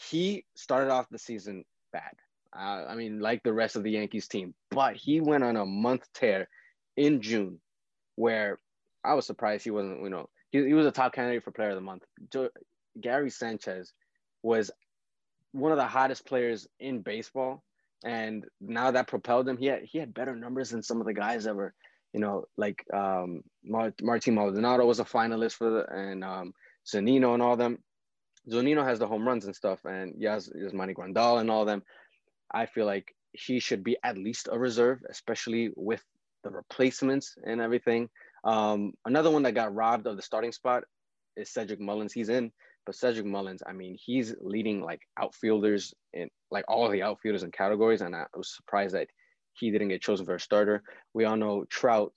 [0.09, 2.13] He started off the season bad.
[2.55, 5.65] Uh, I mean, like the rest of the Yankees team, but he went on a
[5.65, 6.47] month tear
[6.97, 7.59] in June,
[8.15, 8.59] where
[9.03, 10.01] I was surprised he wasn't.
[10.01, 12.03] You know, he, he was a top candidate for Player of the Month.
[12.99, 13.93] Gary Sanchez
[14.43, 14.71] was
[15.51, 17.63] one of the hottest players in baseball,
[18.03, 19.57] and now that propelled him.
[19.57, 21.73] He had he had better numbers than some of the guys that were,
[22.13, 26.53] you know, like um, Martin Maldonado was a finalist for the and um,
[26.85, 27.79] Zunino and all them.
[28.49, 31.83] Zunino has the home runs and stuff, and yes, Yasmani Grandal and all them.
[32.51, 36.03] I feel like he should be at least a reserve, especially with
[36.43, 38.09] the replacements and everything.
[38.43, 40.83] Um, another one that got robbed of the starting spot
[41.35, 42.13] is Cedric Mullins.
[42.13, 42.51] He's in,
[42.89, 47.53] But Cedric Mullins, I mean, he's leading like outfielders in like all the outfielders and
[47.53, 49.09] categories, and I was surprised that
[49.53, 50.81] he didn't get chosen for a starter.
[51.13, 52.13] We all know Trout,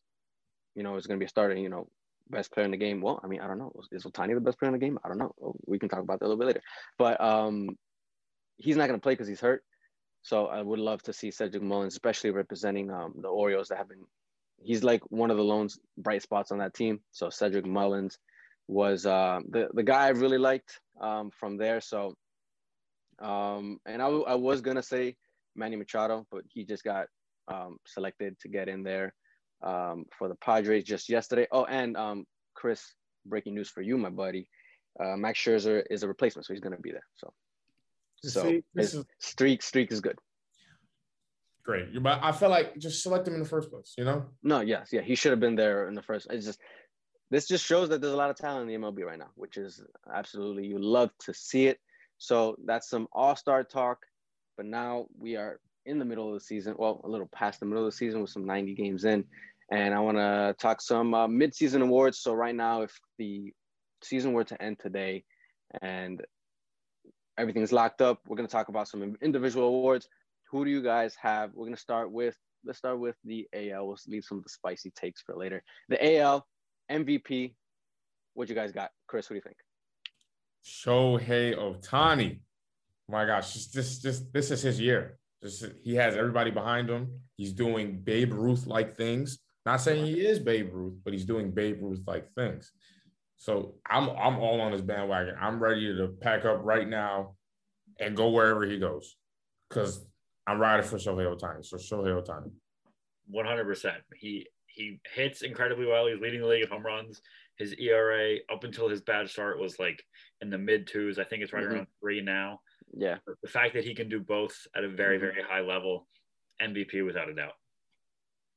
[0.74, 1.54] you know, is going to be a starter.
[1.54, 1.88] You know,
[2.30, 3.02] best player in the game.
[3.02, 3.70] Well, I mean, I don't know.
[3.92, 4.98] Is Ohtani the best player in the game?
[5.04, 5.34] I don't know.
[5.66, 6.62] We can talk about that a little bit later.
[6.96, 7.76] But um,
[8.56, 9.64] he's not going to play because he's hurt.
[10.22, 13.90] So I would love to see Cedric Mullins, especially representing um, the Orioles that have
[13.90, 14.06] been.
[14.62, 15.68] He's like one of the lone
[15.98, 17.00] bright spots on that team.
[17.10, 18.16] So Cedric Mullins
[18.72, 21.80] was uh, the the guy I really liked um, from there.
[21.80, 22.14] So,
[23.20, 25.16] um, and I, I was gonna say
[25.54, 27.06] Manny Machado, but he just got
[27.48, 29.14] um, selected to get in there
[29.62, 31.46] um, for the Padres just yesterday.
[31.52, 32.82] Oh, and um, Chris,
[33.26, 34.48] breaking news for you, my buddy.
[35.00, 37.06] Uh, Max Scherzer is a replacement, so he's gonna be there.
[37.14, 37.32] So
[38.24, 40.18] so See, his is, streak streak is good.
[41.64, 43.94] Great, but I feel like just select him in the first place.
[43.96, 44.26] You know?
[44.42, 46.26] No, yes, yeah, he should have been there in the first.
[46.30, 46.58] It's just
[47.32, 49.56] this just shows that there's a lot of talent in the MLB right now, which
[49.56, 51.80] is absolutely you love to see it.
[52.18, 53.98] So that's some All Star talk,
[54.56, 56.74] but now we are in the middle of the season.
[56.78, 59.24] Well, a little past the middle of the season with some 90 games in,
[59.70, 62.18] and I want to talk some uh, mid-season awards.
[62.18, 63.52] So right now, if the
[64.02, 65.24] season were to end today,
[65.80, 66.22] and
[67.38, 68.20] everything's locked up.
[68.26, 70.06] We're going to talk about some individual awards.
[70.50, 71.52] Who do you guys have?
[71.54, 73.86] We're going to start with, let's start with the AL.
[73.86, 75.62] We'll leave some of the spicy takes for later.
[75.88, 76.46] The AL
[76.92, 77.54] MVP.
[78.34, 78.90] What you guys got?
[79.06, 79.56] Chris, what do you think?
[80.64, 82.40] Shohei Ohtani.
[83.08, 85.18] My gosh, just this, this, this is his year.
[85.42, 87.20] This, he has everybody behind him.
[87.36, 89.38] He's doing Babe Ruth like things.
[89.66, 92.72] Not saying he is Babe Ruth, but he's doing Babe Ruth like things.
[93.36, 95.34] So I'm I'm all on his bandwagon.
[95.40, 97.34] I'm ready to pack up right now
[97.98, 99.16] and go wherever he goes
[99.68, 100.04] because
[100.46, 101.64] I'm riding for Shohei Ohtani.
[101.64, 102.52] So Shohei Ohtani.
[103.32, 103.92] 100%.
[104.16, 106.06] He he hits incredibly well.
[106.06, 107.20] He's leading the league of home runs.
[107.58, 110.02] His ERA up until his bad start was like
[110.40, 111.18] in the mid twos.
[111.18, 111.74] I think it's right mm-hmm.
[111.74, 112.60] around three now.
[112.96, 113.18] Yeah.
[113.42, 115.26] The fact that he can do both at a very mm-hmm.
[115.26, 116.06] very high level,
[116.60, 117.54] MVP without a doubt.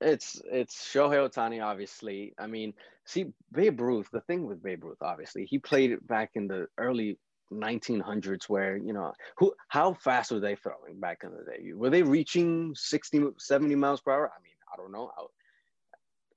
[0.02, 2.34] It's it's Shohei Ohtani, obviously.
[2.38, 2.74] I mean,
[3.06, 4.10] see Babe Ruth.
[4.12, 7.18] The thing with Babe Ruth, obviously, he played it back in the early
[7.52, 11.74] 1900s, where you know who how fast were they throwing back in the day?
[11.74, 14.32] Were they reaching 60, 70 miles per hour?
[14.38, 15.12] I mean, I don't know.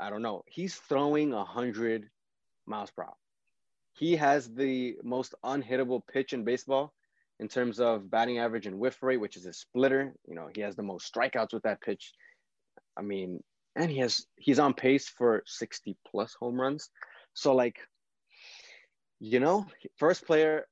[0.01, 0.45] I, don't know.
[0.47, 2.09] He's throwing 100
[2.67, 3.17] miles per hour.
[3.95, 6.93] He has the most unhittable pitch in baseball
[7.41, 10.15] in terms of batting average and whiff rate, which is a splitter.
[10.27, 12.13] You know, he has the most strikeouts with that pitch.
[12.97, 13.43] I mean,
[13.77, 16.91] and he has he's on pace for 60 plus home runs.
[17.35, 17.79] So like,
[19.21, 20.67] you know, first player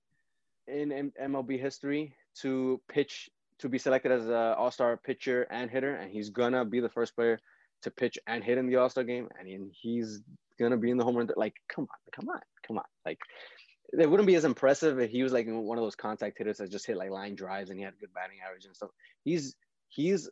[0.67, 6.11] in MLB history to pitch to be selected as an All-Star pitcher and hitter, and
[6.11, 7.39] he's gonna be the first player
[7.87, 10.21] to pitch and hit in the All-Star game, I and he's
[10.59, 11.29] gonna be in the home run.
[11.37, 12.85] Like, come on, come on, come on!
[13.05, 13.19] Like,
[13.93, 16.71] it wouldn't be as impressive if he was like one of those contact hitters that
[16.71, 18.91] just hit like line drives and he had good batting average and stuff.
[19.25, 19.55] He's
[19.89, 20.29] he's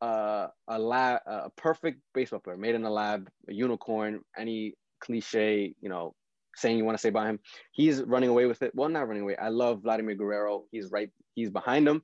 [0.00, 5.74] uh, a lab, a perfect baseball player, made in a lab, a unicorn, any cliche,
[5.80, 6.14] you know,
[6.56, 7.40] saying you want to say about him.
[7.72, 8.72] He's running away with it.
[8.74, 9.36] Well, not running away.
[9.36, 10.64] I love Vladimir Guerrero.
[10.70, 11.10] He's right.
[11.34, 12.02] He's behind him.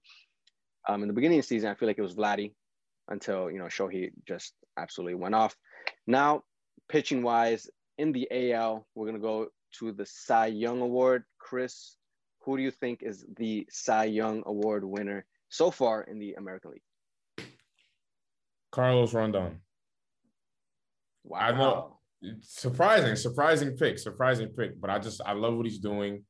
[0.89, 2.53] Um, in the beginning of the season, I feel like it was Vladdy
[3.09, 5.57] until you know Shohei just absolutely went off.
[6.07, 6.43] Now,
[6.89, 9.49] pitching wise, in the AL, we're gonna go
[9.79, 11.25] to the Cy Young Award.
[11.39, 11.97] Chris,
[12.43, 16.73] who do you think is the Cy Young Award winner so far in the American
[16.73, 17.47] League?
[18.71, 19.61] Carlos Rondon.
[21.25, 21.39] Wow.
[21.39, 21.99] I know.
[22.41, 24.81] Surprising, surprising pick, surprising pick.
[24.81, 26.25] But I just I love what he's doing.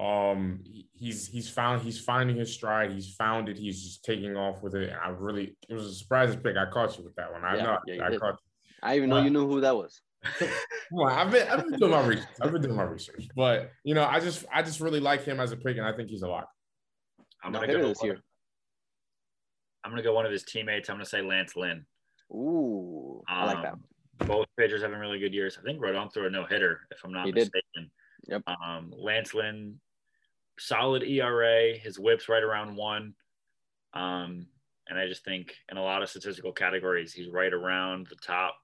[0.00, 0.60] Um,
[0.94, 2.90] he's he's found he's finding his stride.
[2.90, 3.58] He's found it.
[3.58, 4.92] He's just taking off with it.
[4.92, 6.56] I really it was a surprising pick.
[6.56, 7.44] I caught you with that one.
[7.44, 7.78] I yeah, know.
[7.86, 8.38] Yeah, I, caught you.
[8.82, 10.00] I even know you knew who that was.
[10.90, 12.28] well, I've been I've been doing my research.
[12.40, 13.28] I've been doing my research.
[13.36, 15.92] But you know, I just I just really like him as a pick, and I
[15.92, 16.48] think he's a lock.
[17.44, 18.20] I'm gonna go this year.
[19.84, 20.88] I'm gonna go one of his teammates.
[20.88, 21.84] I'm gonna say Lance Lynn.
[22.30, 23.72] Ooh, I like that.
[23.74, 23.84] Um,
[24.26, 25.58] both pitchers having really good years.
[25.60, 27.62] I think Rodon threw a no hitter, if I'm not he mistaken.
[27.74, 27.90] Did.
[28.28, 28.42] Yep.
[28.46, 29.80] Um, Lance Lynn,
[30.60, 31.76] solid ERA.
[31.76, 33.14] His whip's right around one.
[33.94, 34.46] Um,
[34.88, 38.56] and I just think in a lot of statistical categories, he's right around the top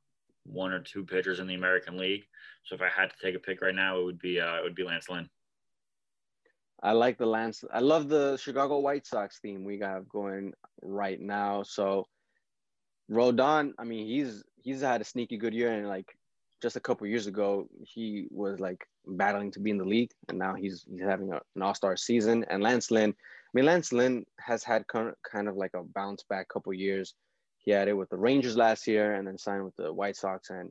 [0.44, 2.24] one or two pitchers in the American League.
[2.64, 4.62] So if I had to take a pick right now, it would be uh, it
[4.62, 5.28] would be Lance Lynn.
[6.82, 7.64] I like the Lance.
[7.72, 11.62] I love the Chicago White Sox theme we got going right now.
[11.62, 12.06] So
[13.10, 16.15] Rodon, I mean, he's he's had a sneaky good year, and like
[16.62, 20.38] just a couple years ago, he was like battling to be in the league, and
[20.38, 22.44] now he's he's having a, an All Star season.
[22.48, 26.48] And Lance Lynn, I mean, Lance Lynn has had kind of, like a bounce back
[26.48, 27.14] couple years.
[27.58, 30.50] He had it with the Rangers last year, and then signed with the White Sox,
[30.50, 30.70] and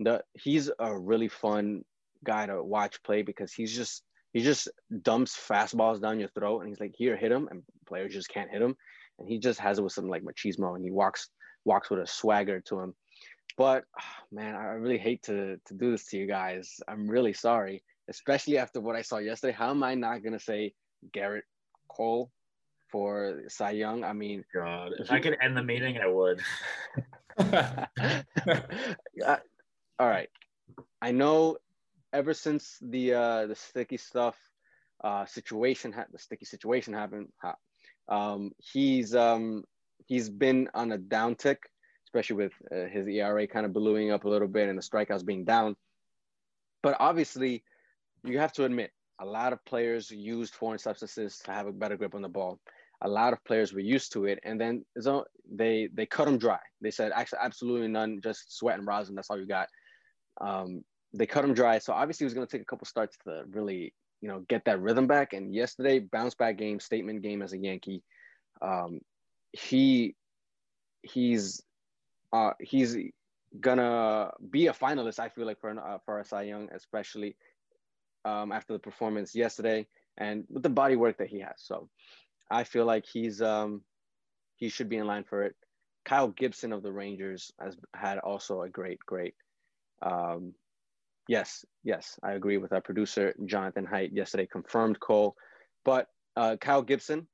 [0.00, 1.84] the he's a really fun
[2.24, 4.02] guy to watch play because he's just
[4.32, 4.68] He just
[5.02, 8.50] dumps fastballs down your throat, and he's like, "Here, hit him," and players just can't
[8.50, 8.76] hit him.
[9.18, 11.28] And he just has it with some like machismo, and he walks
[11.64, 12.94] walks with a swagger to him.
[13.60, 13.84] But
[14.32, 16.80] man, I really hate to to do this to you guys.
[16.88, 19.52] I'm really sorry, especially after what I saw yesterday.
[19.52, 20.72] How am I not gonna say
[21.14, 21.42] Gerrit
[21.86, 22.30] Cole
[22.90, 24.02] for Cy Young?
[24.02, 26.40] I mean, God, if I could end the meeting, I would.
[29.98, 30.30] all right.
[31.02, 31.58] I know
[32.14, 34.38] ever since the uh, the sticky stuff
[35.04, 37.28] uh, situation, ha- the sticky situation happened,
[38.08, 39.64] um, he's um,
[40.06, 41.58] he's been on a downtick,
[42.10, 45.24] especially with uh, his ERA kind of ballooning up a little bit and the strikeouts
[45.24, 45.76] being down.
[46.82, 47.62] But obviously,
[48.24, 48.90] you have to admit
[49.20, 52.58] a lot of players used foreign substances to have a better grip on the ball.
[53.02, 54.84] A lot of players were used to it, and then
[55.50, 56.58] they they cut them dry.
[56.80, 59.14] They said actually absolutely none, just sweat and rosin.
[59.14, 59.68] That's all you got.
[60.40, 60.84] Um,
[61.14, 63.44] they cut him dry, so obviously he was going to take a couple starts to
[63.50, 65.32] really you know get that rhythm back.
[65.32, 68.02] And yesterday, bounce back game, statement game as a Yankee.
[68.60, 69.00] Um,
[69.52, 70.14] he
[71.02, 71.62] he's
[72.32, 72.96] uh, he's
[73.58, 75.18] gonna be a finalist.
[75.18, 77.36] I feel like for uh, for Cy Young, especially
[78.24, 79.86] um, after the performance yesterday
[80.18, 81.54] and with the body work that he has.
[81.56, 81.88] So
[82.50, 83.82] I feel like he's um,
[84.56, 85.54] he should be in line for it.
[86.04, 89.34] Kyle Gibson of the Rangers has had also a great, great.
[90.02, 90.54] Um,
[91.28, 95.36] yes, yes, I agree with our producer Jonathan Height yesterday confirmed Cole,
[95.84, 97.26] but uh, Kyle Gibson,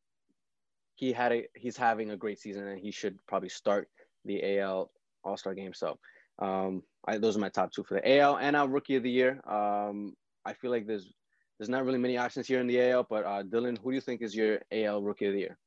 [0.94, 3.88] he had a he's having a great season and he should probably start
[4.26, 4.90] the AL
[5.24, 5.72] All Star game.
[5.74, 5.98] So
[6.38, 9.10] um, I, those are my top two for the AL and our Rookie of the
[9.10, 9.40] Year.
[9.48, 10.14] Um,
[10.44, 11.12] I feel like there's
[11.58, 14.00] there's not really many options here in the AL, but uh, Dylan, who do you
[14.00, 15.58] think is your AL Rookie of the Year?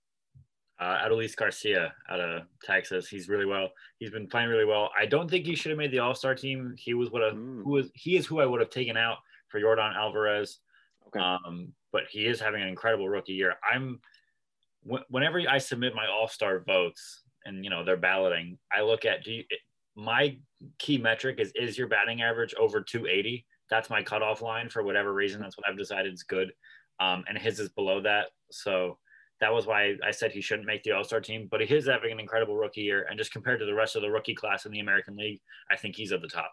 [0.79, 3.09] Uh, Adolis Garcia out of Texas.
[3.09, 3.69] He's really well.
[3.97, 4.91] He's been playing really well.
[4.97, 6.75] I don't think he should have made the All Star team.
[6.77, 7.63] He was what a, mm.
[7.63, 9.17] who was he is who I would have taken out
[9.49, 10.59] for Jordan Alvarez.
[11.07, 11.19] Okay.
[11.19, 13.55] Um, but he is having an incredible rookie year.
[13.69, 13.99] I'm
[15.09, 19.23] whenever I submit my All Star votes and you know they're balloting, I look at
[19.25, 19.43] do you,
[19.95, 20.37] my
[20.77, 25.13] key metric is is your batting average over 280 that's my cutoff line for whatever
[25.13, 25.41] reason.
[25.41, 26.51] That's what I've decided is good.
[26.99, 28.27] Um, and his is below that.
[28.51, 28.97] So
[29.39, 31.47] that was why I said he shouldn't make the All Star team.
[31.49, 33.05] But he is having an incredible rookie year.
[33.09, 35.39] And just compared to the rest of the rookie class in the American League,
[35.71, 36.51] I think he's at the top.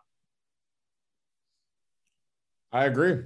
[2.73, 3.23] I agree,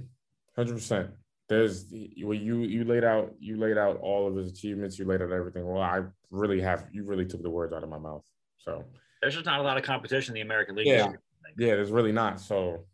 [0.55, 1.09] hundred percent.
[1.51, 1.87] There's
[2.23, 4.97] well, you you laid out you laid out all of his achievements.
[4.97, 5.67] You laid out everything.
[5.67, 8.23] Well, I really have you really took the words out of my mouth.
[8.57, 8.85] So
[9.21, 10.87] there's just not a lot of competition in the American League.
[10.87, 11.11] Yeah,
[11.57, 12.39] yeah, there's really not.
[12.39, 12.85] So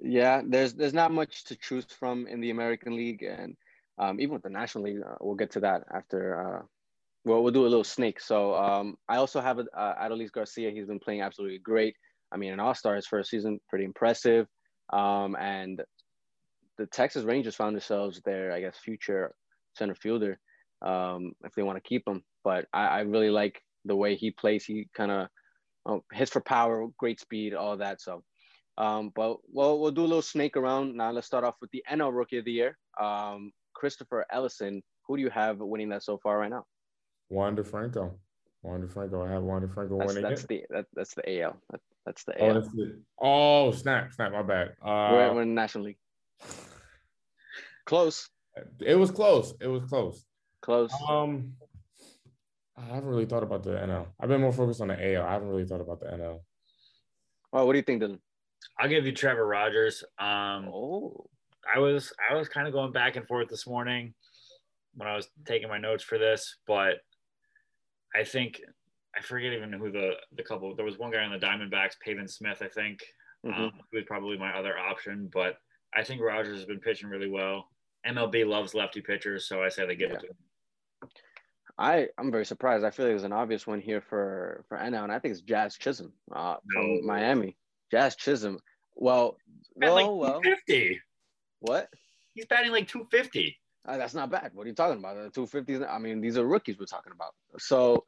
[0.00, 3.58] yeah, there's there's not much to choose from in the American League, and
[3.98, 6.40] um, even with the National League, uh, we'll get to that after.
[6.40, 6.62] Uh,
[7.26, 8.22] well, we'll do a little snake.
[8.22, 10.70] So um, I also have uh, Adolis Garcia.
[10.70, 11.94] He's been playing absolutely great.
[12.32, 14.46] I mean, an All Star his first season, pretty impressive.
[14.90, 15.82] Um, and
[16.78, 19.34] the Texas Rangers found themselves their, I guess, future
[19.74, 20.38] center fielder
[20.82, 22.22] um, if they want to keep him.
[22.44, 24.64] But I, I really like the way he plays.
[24.64, 25.28] He kind of
[25.86, 28.00] oh, hits for power, great speed, all that.
[28.00, 28.22] So
[28.78, 30.96] um, but well, we'll do a little snake around.
[30.96, 32.78] Now let's start off with the NL Rookie of the Year.
[33.00, 34.82] Um, Christopher Ellison.
[35.06, 36.64] Who do you have winning that so far right now?
[37.28, 38.14] Wander Franco.
[38.62, 39.24] Wander Franco.
[39.24, 40.48] I have Wander Franco that's, winning that's it.
[40.48, 41.56] The, that, that's the AL.
[41.70, 42.54] That, that's the oh, AL.
[42.54, 44.32] That's the, oh, snap, snap.
[44.32, 44.68] My bad.
[44.80, 45.98] Uh, we're, we're in the National League.
[47.86, 48.28] Close.
[48.80, 49.54] It was close.
[49.60, 50.24] It was close.
[50.62, 50.92] Close.
[51.08, 51.54] Um,
[52.76, 54.06] I haven't really thought about the NL.
[54.20, 55.24] I've been more focused on the AL.
[55.24, 56.40] I haven't really thought about the NL.
[57.52, 58.18] Well, what do you think, Dylan?
[58.78, 60.04] I'll give you Trevor Rogers.
[60.18, 61.28] Um, oh,
[61.72, 64.14] I was I was kind of going back and forth this morning
[64.94, 66.96] when I was taking my notes for this, but
[68.14, 68.60] I think
[69.16, 70.74] I forget even who the the couple.
[70.76, 73.00] There was one guy on the Diamondbacks, Pavin Smith, I think,
[73.44, 73.60] mm-hmm.
[73.60, 75.28] um, who was probably my other option.
[75.32, 75.56] But
[75.94, 77.68] I think Rogers has been pitching really well.
[78.06, 80.16] MLB loves lefty pitchers, so I say they give yeah.
[80.16, 80.36] it to him.
[81.78, 82.84] I I'm very surprised.
[82.84, 85.42] I feel like there's an obvious one here for for NL, and I think it's
[85.42, 87.00] Jazz Chisholm uh, from no.
[87.02, 87.56] Miami.
[87.90, 88.58] Jazz Chisholm.
[88.96, 89.36] Well,
[89.76, 90.40] well, like well.
[90.42, 91.00] 250.
[91.60, 91.88] What?
[92.34, 93.56] He's batting like 250.
[93.86, 94.50] Uh, that's not bad.
[94.54, 95.32] What are you talking about?
[95.32, 95.88] The 250s.
[95.88, 97.32] I mean, these are rookies we're talking about.
[97.58, 98.04] So,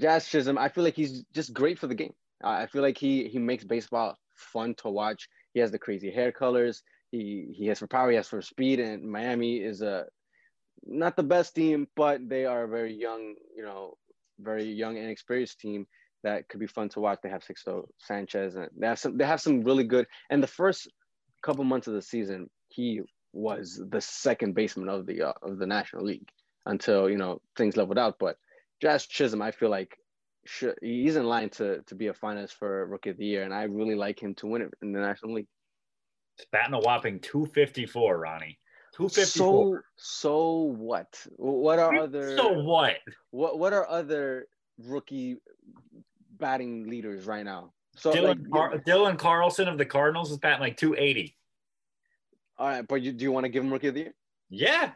[0.00, 2.14] Jazz Chisholm, I feel like he's just great for the game.
[2.42, 5.28] Uh, I feel like he he makes baseball fun to watch.
[5.54, 6.82] He has the crazy hair colors.
[7.10, 8.10] He he has for power.
[8.10, 8.80] He has for speed.
[8.80, 10.06] And Miami is a
[10.84, 13.96] not the best team, but they are a very young, you know,
[14.40, 15.86] very young and experienced team
[16.22, 17.20] that could be fun to watch.
[17.22, 19.16] They have Sixto Sanchez, and they have some.
[19.16, 20.06] They have some really good.
[20.30, 20.88] And the first
[21.42, 25.66] couple months of the season, he was the second baseman of the uh, of the
[25.66, 26.28] National League
[26.66, 28.16] until you know things leveled out.
[28.18, 28.36] But
[28.80, 29.96] Jazz Chisholm, I feel like
[30.48, 33.52] should, he's in line to to be a finalist for Rookie of the Year, and
[33.52, 35.46] I really like him to win it in the National League.
[36.38, 38.58] It's batting a whopping 254, Ronnie.
[38.94, 39.84] 254.
[39.96, 41.26] So so what?
[41.36, 42.96] What are other So what?
[43.30, 44.46] what what are other
[44.78, 45.36] rookie
[46.38, 47.72] batting leaders right now?
[47.96, 51.36] So Dylan, like, Car- Dylan Carlson of the Cardinals is batting like 280.
[52.58, 54.14] all right, but you, do you want to give him rookie of the year?
[54.50, 54.92] Yeah,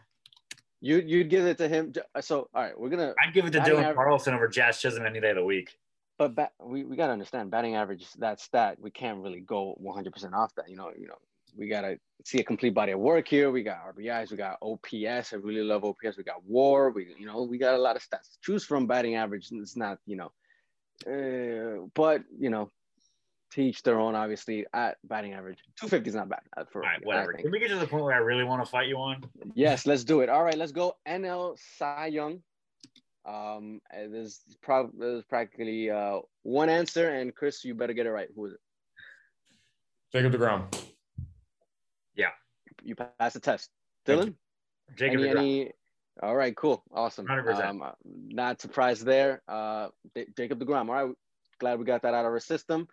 [0.82, 1.92] You you'd give it to him.
[2.20, 3.14] So all right, we're gonna.
[3.24, 5.78] I'd give it to Dylan average- Carlson over Jazz Chisholm any day of the week.
[6.18, 10.12] But bat, we, we gotta understand batting average that stat we can't really go 100
[10.12, 10.68] percent off that.
[10.68, 11.14] You know you know
[11.56, 13.52] we gotta see a complete body of work here.
[13.52, 15.32] We got RBIs, we got OPS.
[15.32, 16.16] I really love OPS.
[16.16, 16.90] We got WAR.
[16.90, 18.88] We you know we got a lot of stats to choose from.
[18.88, 20.32] Batting average it's not you know,
[21.06, 22.72] uh, but you know,
[23.53, 24.14] to each their own.
[24.14, 27.32] Obviously, at batting average, 250 is not bad uh, for All right, whatever.
[27.34, 29.24] Can we get to the point where I really want to fight you on?
[29.55, 30.28] Yes, let's do it.
[30.28, 30.96] All right, let's go.
[31.07, 32.40] NL Cy Young.
[33.24, 38.28] Um, there's probably there's practically uh one answer, and Chris, you better get it right.
[38.34, 38.61] Who is it?
[40.12, 40.74] Jacob DeGrom.
[42.14, 42.30] Yeah.
[42.82, 43.70] You passed the test.
[44.07, 44.34] Dylan.
[44.96, 45.38] Jacob Any, DeGrom.
[45.38, 45.72] any?
[46.22, 47.26] All right, cool, awesome.
[47.26, 47.64] 100%.
[47.64, 49.40] Um, not surprised there.
[49.48, 50.88] Uh, J- Jacob Degrom.
[50.90, 51.14] All right,
[51.59, 52.86] glad we got that out of our system.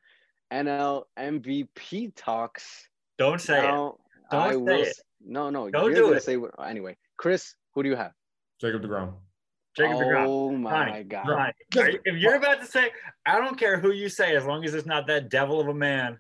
[0.51, 2.87] NL MVP talks.
[3.17, 3.71] Don't say it.
[3.71, 3.97] Don't
[4.31, 4.93] I say will it.
[5.25, 5.69] No, no.
[5.69, 6.23] Don't you're do gonna it.
[6.23, 8.13] Say what, anyway, Chris, who do you have?
[8.61, 9.13] Jacob DeGrom.
[9.75, 10.25] Jacob oh DeGrom.
[10.27, 11.27] Oh my Ronnie, God.
[11.27, 12.91] Ronnie, are you- if you're about to say,
[13.25, 15.73] I don't care who you say, as long as it's not that devil of a
[15.73, 16.17] man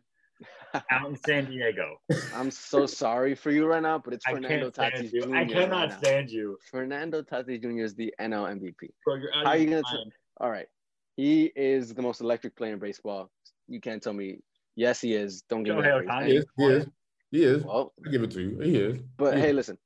[0.91, 1.99] out in San Diego.
[2.35, 5.11] I'm so sorry for you right now, but it's I Fernando can't Tatis.
[5.11, 5.29] Jr.
[5.35, 5.97] I right cannot now.
[5.97, 6.57] stand you.
[6.69, 7.69] Fernando Tatis Jr.
[7.83, 8.89] is the NL MVP.
[9.05, 10.11] Bro, you're out How of you gonna mind.
[10.37, 10.67] All right,
[11.15, 13.31] he is the most electric player in baseball.
[13.69, 14.39] You can't tell me.
[14.75, 15.43] Yes, he is.
[15.49, 16.27] Don't give me Shohei that Ohtani.
[16.27, 16.45] He is.
[16.57, 16.87] He is.
[17.31, 17.63] He is.
[17.63, 18.59] Well, I give it to you.
[18.59, 18.99] He is.
[19.17, 19.41] but Yeah.
[19.41, 19.77] hey, listen.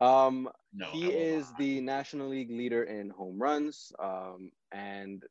[0.00, 1.58] Um, No, he is not.
[1.58, 3.92] the National League leader in home runs.
[3.98, 5.24] Um, and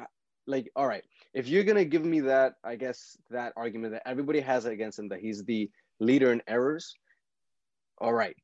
[0.00, 0.04] uh,
[0.46, 1.02] like, all right,
[1.34, 5.08] if you're gonna give me that, I guess that argument that everybody has against him
[5.08, 6.94] that he's the leader in errors.
[7.98, 8.36] All right,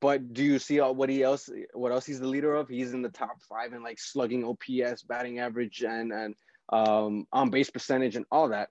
[0.00, 1.48] but do you see what he else?
[1.72, 2.68] What else he's the leader of?
[2.68, 6.34] He's in the top five in like slugging, OPS, batting average, and and
[6.70, 8.68] um, on base percentage, and all that.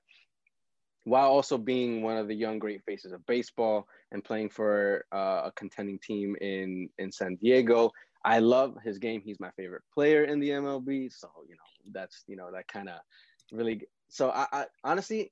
[1.06, 5.42] While also being one of the young great faces of baseball and playing for uh,
[5.46, 7.92] a contending team in in San Diego.
[8.26, 9.22] I love his game.
[9.24, 11.12] He's my favorite player in the MLB.
[11.12, 13.00] So you know that's you know that kind of
[13.52, 13.82] really.
[14.08, 15.32] So I, I honestly,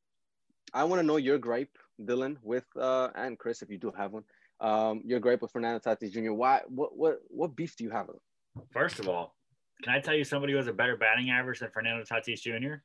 [0.74, 4.12] I want to know your gripe, Dylan, with uh, and Chris, if you do have
[4.12, 4.24] one.
[4.60, 6.34] Um, your gripe with Fernando Tatis Jr.
[6.34, 6.62] Why?
[6.68, 6.98] What?
[6.98, 7.20] What?
[7.30, 8.64] What beef do you have with him?
[8.72, 9.36] First of all,
[9.82, 12.76] can I tell you somebody who has a better batting average than Fernando Tatis Jr.?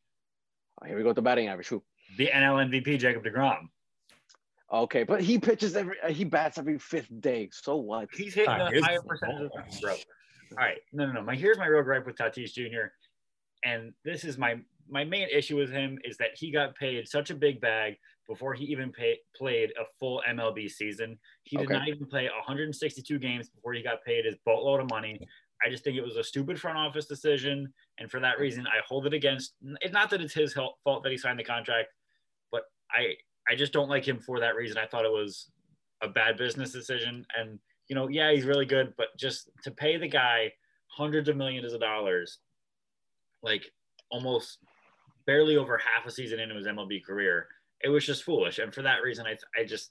[0.82, 1.08] Oh, here we go.
[1.08, 1.68] with The batting average.
[1.68, 1.82] Who?
[2.16, 3.68] The NL MVP, Jacob DeGrom.
[4.72, 5.94] Okay, but he pitches every.
[6.02, 7.48] Uh, he bats every fifth day.
[7.52, 8.08] So what?
[8.12, 9.92] He's hitting Ah, a higher percentage of bro.
[9.92, 9.98] All
[10.58, 11.22] right, no, no, no.
[11.22, 12.86] My here's my real gripe with Tatis Jr.
[13.64, 14.56] And this is my
[14.88, 17.94] my main issue with him is that he got paid such a big bag
[18.28, 21.16] before he even pay, played a full MLB season.
[21.44, 21.74] He did Okay.
[21.74, 25.20] not even play 162 games before he got paid his boatload of money.
[25.64, 28.80] I just think it was a stupid front office decision, and for that reason, I
[28.86, 29.54] hold it against.
[29.80, 31.88] It's not that it's his fault that he signed the contract,
[32.52, 33.14] but I
[33.50, 34.78] I just don't like him for that reason.
[34.78, 35.50] I thought it was
[36.02, 39.96] a bad business decision, and you know, yeah, he's really good, but just to pay
[39.96, 40.52] the guy
[40.88, 42.38] hundreds of millions of dollars,
[43.42, 43.64] like
[44.10, 44.58] almost
[45.26, 47.48] barely over half a season into his MLB career,
[47.82, 48.58] it was just foolish.
[48.58, 49.90] And for that reason, I, I just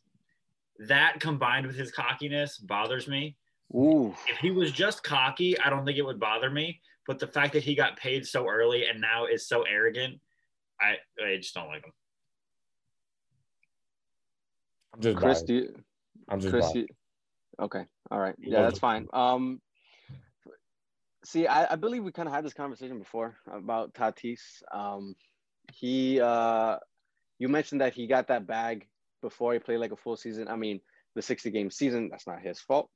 [0.80, 3.38] that combined with his cockiness bothers me.
[3.74, 4.16] Ooh.
[4.28, 6.82] If he was just cocky, I don't think it would bother me.
[7.08, 10.20] But the fact that he got paid so early and now is so arrogant,
[10.82, 11.92] I I just don't like him.
[14.94, 15.48] I'm just Chris, biased.
[15.48, 15.76] do you?
[16.30, 16.88] I'm just Chris, you,
[17.62, 19.08] okay, all right, yeah, that's fine.
[19.14, 19.62] Um,
[21.26, 24.40] see, I, I believe we kind of had this conversation before about Tatis.
[24.74, 25.16] Um,
[25.72, 26.78] he, uh,
[27.40, 28.88] you mentioned that he got that bag
[29.22, 30.48] before he played like a full season.
[30.48, 30.80] I mean,
[31.16, 32.90] the 60 game season, that's not his fault.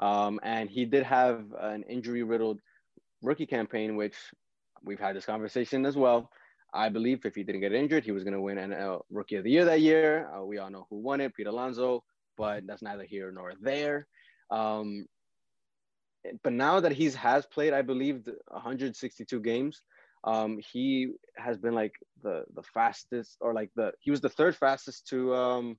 [0.00, 2.60] Um, and he did have an injury riddled
[3.22, 4.16] rookie campaign, which
[4.82, 6.30] we've had this conversation as well.
[6.72, 9.44] I believe if he didn't get injured, he was going to win NL Rookie of
[9.44, 10.30] the Year that year.
[10.32, 12.04] Uh, we all know who won it, Pete Alonso,
[12.36, 14.06] but that's neither here nor there.
[14.50, 15.06] Um,
[16.42, 19.82] but now that he's has played, I believe, 162 games,
[20.22, 24.54] um, he has been like the the fastest, or like the he was the third
[24.54, 25.78] fastest to um,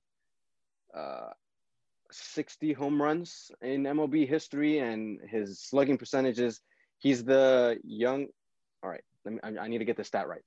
[0.96, 1.28] uh,
[2.12, 6.60] 60 home runs in MLB history, and his slugging percentages.
[6.98, 8.28] He's the young.
[8.82, 9.38] All right, me.
[9.42, 10.42] I, I need to get the stat right.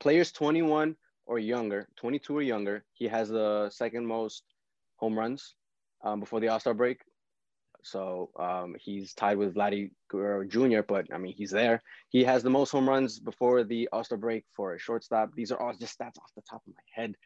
[0.00, 0.96] Players 21
[1.26, 4.44] or younger, 22 or younger, he has the second most
[4.96, 5.54] home runs
[6.04, 7.00] um, before the All Star break.
[7.82, 11.82] So um, he's tied with Vladdy Guerrero Jr., but I mean, he's there.
[12.08, 15.34] He has the most home runs before the All Star break for a shortstop.
[15.34, 17.16] These are all just stats off the top of my head.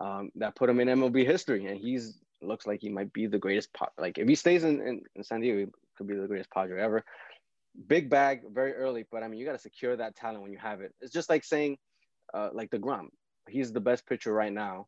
[0.00, 3.38] um, that put him in MLB history, and he's looks like he might be the
[3.38, 3.72] greatest.
[3.72, 5.66] Pot like if he stays in, in, in San Diego, he
[5.96, 7.04] could be the greatest Padre ever.
[7.86, 10.58] Big bag very early, but I mean, you got to secure that talent when you
[10.58, 10.92] have it.
[11.00, 11.78] It's just like saying,
[12.34, 13.08] uh, like deGrom,
[13.48, 14.86] he's the best pitcher right now,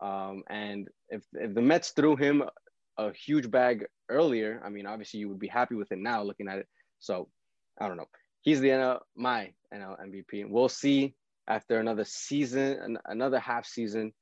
[0.00, 2.42] um, and if if the Mets threw him
[2.98, 6.48] a huge bag earlier, I mean, obviously you would be happy with it now looking
[6.48, 6.66] at it.
[6.98, 7.28] So
[7.80, 8.08] I don't know.
[8.42, 10.48] He's the NL, my NL MVP.
[10.48, 11.14] We'll see
[11.48, 14.12] after another season, another half season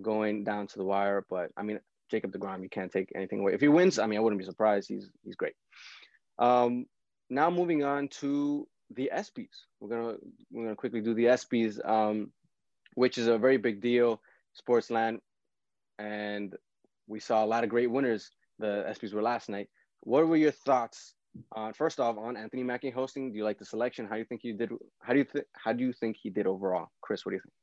[0.00, 1.24] going down to the wire.
[1.28, 1.80] But I mean,
[2.10, 3.54] Jacob DeGrom, you can't take anything away.
[3.54, 4.88] If he wins, I mean, I wouldn't be surprised.
[4.88, 5.54] He's he's great.
[6.38, 6.86] Um,
[7.28, 9.48] now moving on to the ESPYS.
[9.80, 10.16] We're gonna
[10.50, 12.32] we're gonna quickly do the ESPYS, um,
[12.94, 14.20] which is a very big deal,
[14.60, 15.18] Sportsland,
[15.98, 16.54] and
[17.06, 18.30] we saw a lot of great winners.
[18.58, 19.68] The ESPYS were last night.
[20.00, 21.14] What were your thoughts
[21.52, 23.30] on first off on Anthony Mackie hosting?
[23.30, 24.06] Do you like the selection?
[24.06, 24.70] How do you think he did?
[25.00, 27.24] How do you th- how do you think he did overall, Chris?
[27.24, 27.54] What do you think?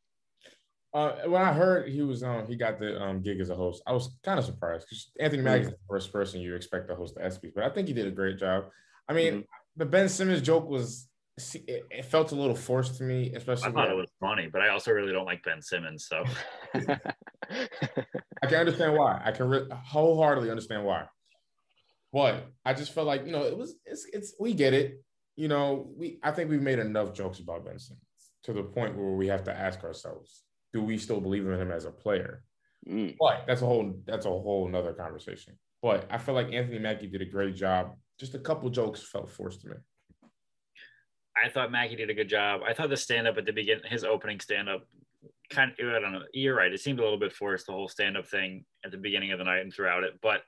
[0.97, 3.83] Uh, when I heard he was um he got the um gig as a host,
[3.85, 6.95] I was kind of surprised because Anthony Mackie is the first person you expect to
[6.95, 8.63] host the ESPYS, but I think he did a great job.
[9.07, 9.41] I mean, mm-hmm.
[9.75, 11.07] the Ben Simmons joke was
[11.53, 13.67] it, it, felt a little forced to me, especially.
[13.67, 16.23] I thought it was funny, but I also really don't like Ben Simmons, so
[16.73, 16.97] I
[18.47, 19.21] can understand why.
[19.23, 21.05] I can re- wholeheartedly understand why.
[22.11, 25.03] But I just felt like you know it was it's it's we get it.
[25.35, 28.01] You know we I think we've made enough jokes about Ben Simmons
[28.45, 30.41] to the point where we have to ask ourselves,
[30.77, 32.43] do we still believe in him as a player?
[32.87, 33.15] Mm.
[33.19, 35.57] But that's a whole that's a whole another conversation.
[35.81, 37.95] But I feel like Anthony Mackie did a great job.
[38.19, 39.75] Just a couple jokes felt forced to me.
[41.35, 42.61] I thought Mackie did a good job.
[42.67, 44.87] I thought the stand up at the beginning, his opening stand up,
[45.49, 46.71] kind of, I don't know, you're right.
[46.71, 49.39] It seemed a little bit forced, the whole stand up thing at the beginning of
[49.39, 50.13] the night and throughout it.
[50.21, 50.41] But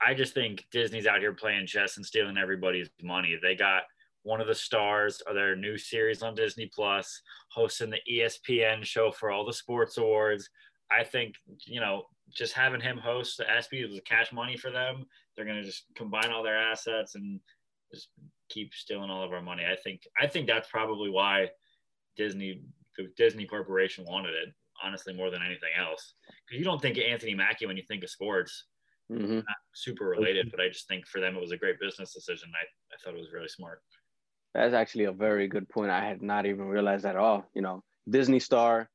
[0.00, 3.38] I just think Disney's out here playing chess and stealing everybody's money.
[3.42, 3.82] They got
[4.22, 9.10] one of the stars of their new series on Disney Plus, hosting the ESPN show
[9.10, 10.48] for all the sports awards.
[10.90, 11.34] I think,
[11.66, 15.04] you know, just having him host the ESPY was cash money for them.
[15.34, 17.40] They're going to just combine all their assets and
[17.92, 18.08] just
[18.48, 19.64] keep stealing all of our money.
[19.64, 21.48] I think I think that's probably why
[22.16, 22.62] Disney
[22.96, 24.52] the Disney Corporation wanted it,
[24.82, 26.14] honestly, more than anything else.
[26.46, 28.66] Because you don't think of Anthony Mackie when you think of sports.
[29.10, 29.36] Mm-hmm.
[29.36, 29.44] Not
[29.74, 32.50] super related, but I just think for them it was a great business decision.
[32.54, 32.62] I,
[32.94, 33.82] I thought it was really smart.
[34.54, 35.90] That's actually a very good point.
[35.90, 37.46] I had not even realized that at all.
[37.54, 38.90] You know, Disney Star,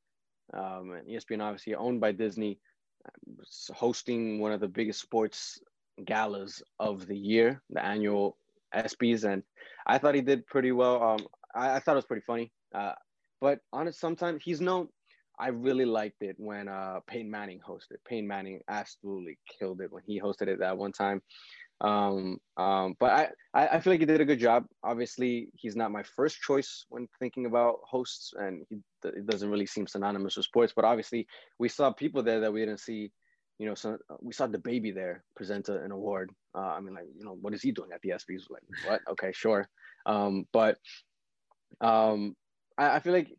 [0.52, 2.58] um, and ESPN obviously owned by Disney,
[3.74, 5.58] hosting one of the biggest sports
[6.04, 8.36] galas of the year, the annual
[8.74, 9.42] ESPYS, and
[9.86, 11.02] I thought he did pretty well.
[11.02, 12.52] Um, I, I thought it was pretty funny.
[12.74, 12.92] Uh,
[13.40, 14.88] but honest, sometimes he's known.
[15.38, 17.98] I really liked it when uh, Peyton Manning hosted.
[18.06, 21.20] Peyton Manning absolutely killed it when he hosted it that one time.
[21.80, 24.64] Um, um, but I, I, feel like he did a good job.
[24.82, 29.66] Obviously, he's not my first choice when thinking about hosts, and he it doesn't really
[29.66, 30.72] seem synonymous with sports.
[30.74, 31.26] But obviously,
[31.58, 33.10] we saw people there that we didn't see
[33.58, 36.30] you know, so we saw the baby there present an award.
[36.54, 38.50] Uh, I mean, like, you know, what is he doing at the ESPYs?
[38.50, 39.00] Like, what?
[39.12, 39.68] Okay, sure.
[40.04, 40.78] Um, but
[41.80, 42.36] um,
[42.76, 43.32] I, I feel like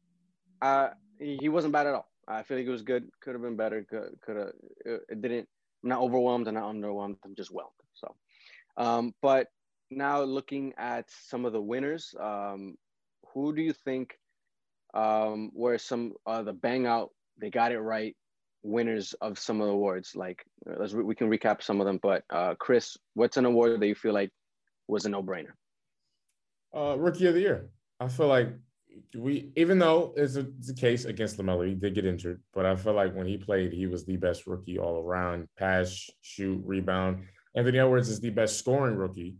[0.61, 2.09] uh, he wasn't bad at all.
[2.27, 3.07] I feel like it was good.
[3.21, 3.85] Could have been better.
[3.89, 4.51] Could have.
[4.85, 5.47] It, didn't.
[5.83, 7.17] I'm not overwhelmed and not underwhelmed.
[7.23, 7.71] I'm just whelmed.
[8.77, 9.47] Um, but
[9.89, 12.75] now looking at some of the winners, um,
[13.33, 14.17] who do you think
[14.93, 17.09] um, were some uh, the bang out?
[17.39, 18.15] They got it right
[18.63, 20.15] winners of some of the awards.
[20.15, 21.99] Like uh, let's we can recap some of them.
[22.01, 24.31] But uh, Chris, what's an award that you feel like
[24.87, 25.53] was a no brainer?
[26.75, 27.69] Uh, rookie of the year.
[27.99, 28.49] I feel like
[29.15, 32.65] we, even though it's a, it's a case against LaMelo, he did get injured, but
[32.65, 35.47] I feel like when he played, he was the best rookie all around.
[35.57, 37.23] Pass, shoot, rebound.
[37.57, 39.35] Anthony Edwards is the best scoring rookie,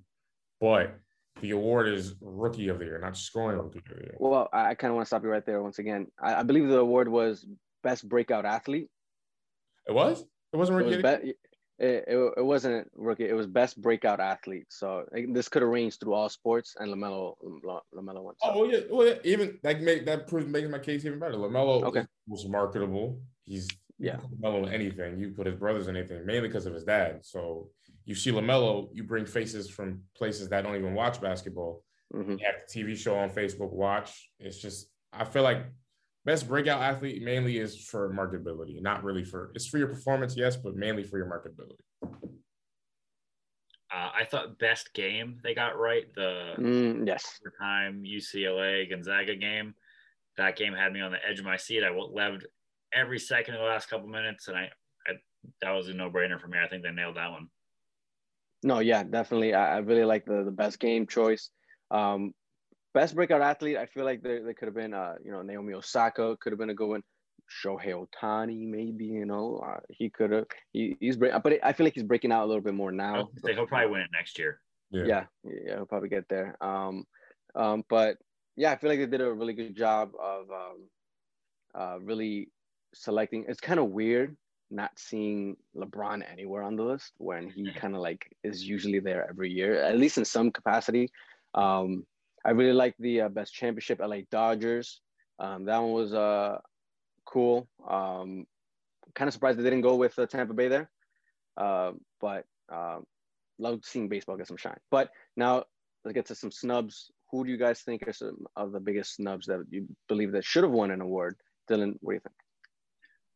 [0.60, 1.00] but
[1.40, 4.16] the award is rookie of the year, not scoring rookie of the year.
[4.18, 6.08] Well, I kind of want to stop you right there once again.
[6.20, 7.46] I, I believe the award was
[7.84, 8.90] best breakout athlete.
[9.88, 10.26] It was.
[10.52, 10.96] It wasn't rookie.
[10.96, 13.30] It, was be- it, it, it, wasn't rookie.
[13.30, 14.66] It was best breakout athlete.
[14.70, 17.36] So this could have ranged through all sports, and LaMelo
[17.96, 18.34] LaMelo won.
[18.42, 18.52] So.
[18.52, 21.36] Oh yeah, well yeah, even that make that proves making my case even better.
[21.36, 22.06] LaMelo okay.
[22.28, 23.22] was marketable.
[23.44, 23.68] He's
[24.00, 25.20] yeah LaMelo anything.
[25.20, 27.20] You put his brothers in anything, mainly because of his dad.
[27.22, 27.70] So
[28.08, 31.84] you see LaMelo, you bring faces from places that don't even watch basketball.
[32.16, 32.32] Mm-hmm.
[32.32, 33.74] You have the TV show on Facebook.
[33.74, 34.32] Watch.
[34.40, 35.66] It's just I feel like
[36.26, 40.56] best breakout athlete mainly is for marketability, not really for it's for your performance, yes,
[40.56, 41.76] but mainly for your marketability.
[43.92, 49.76] Uh, I thought best game they got right the mm, yes time UCLA Gonzaga game.
[50.38, 51.84] That game had me on the edge of my seat.
[51.84, 52.46] I loved
[52.94, 54.70] every second of the last couple minutes, and I,
[55.06, 55.14] I
[55.62, 56.58] that was a no brainer for me.
[56.64, 57.50] I think they nailed that one.
[58.68, 59.54] No, yeah, definitely.
[59.54, 61.52] I, I really like the the best game choice.
[61.90, 62.34] Um,
[62.94, 65.74] best breakout athlete, I feel like there, there could have been, uh, you know, Naomi
[65.74, 67.04] Osaka could have been a good one.
[67.64, 70.48] Shohei Ohtani, maybe you know uh, he could have.
[70.74, 71.32] He, he's but
[71.64, 73.30] I feel like he's breaking out a little bit more now.
[73.46, 74.60] Say he'll probably win it next year.
[74.92, 75.06] Yeah.
[75.06, 76.58] yeah, yeah, he'll probably get there.
[76.60, 77.06] Um,
[77.56, 78.18] um, but
[78.58, 80.90] yeah, I feel like they did a really good job of um,
[81.74, 82.50] uh, really
[82.94, 83.46] selecting.
[83.48, 84.36] It's kind of weird
[84.70, 89.28] not seeing LeBron anywhere on the list when he kind of like is usually there
[89.30, 91.10] every year, at least in some capacity.
[91.54, 92.06] Um,
[92.46, 95.02] I really like the uh, best championship, LA Dodgers.
[95.40, 96.60] Um, that one was uh,
[97.26, 97.68] cool.
[97.88, 98.46] Um,
[99.16, 100.90] kind of surprised they didn't go with uh, Tampa Bay there,
[101.58, 103.00] uh, but uh,
[103.60, 104.78] love seeing baseball get some shine.
[104.92, 105.64] But now
[106.04, 107.12] let's get to some snubs.
[107.32, 110.46] Who do you guys think are some of the biggest snubs that you believe that
[110.46, 111.36] should have won an award?
[111.70, 112.36] Dylan, what do you think?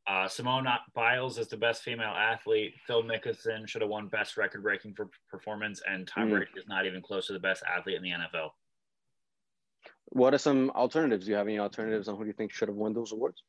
[0.07, 2.73] Uh, Simone Biles is the best female athlete.
[2.87, 6.31] Phil Mickelson should have won best record breaking for performance, and Tom mm.
[6.31, 8.49] Brady is not even close to the best athlete in the NFL.
[10.05, 11.25] What are some alternatives?
[11.25, 13.43] Do you have any alternatives on who do you think should have won those awards?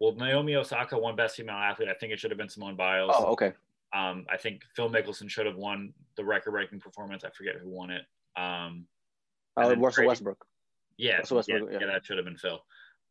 [0.00, 1.88] Well, Naomi Osaka won best female athlete.
[1.88, 3.12] I think it should have been Simone Biles.
[3.14, 3.52] Oh, okay.
[3.92, 7.24] Um, I think Phil Mickelson should have won the record breaking performance.
[7.24, 8.02] I forget who won it.
[8.36, 8.86] Um,
[9.56, 10.46] uh, Russell Brady, Westbrook.
[10.96, 11.62] Yeah, Russell Westbrook.
[11.64, 11.86] Yeah, yeah.
[11.86, 12.60] yeah, that should have been Phil.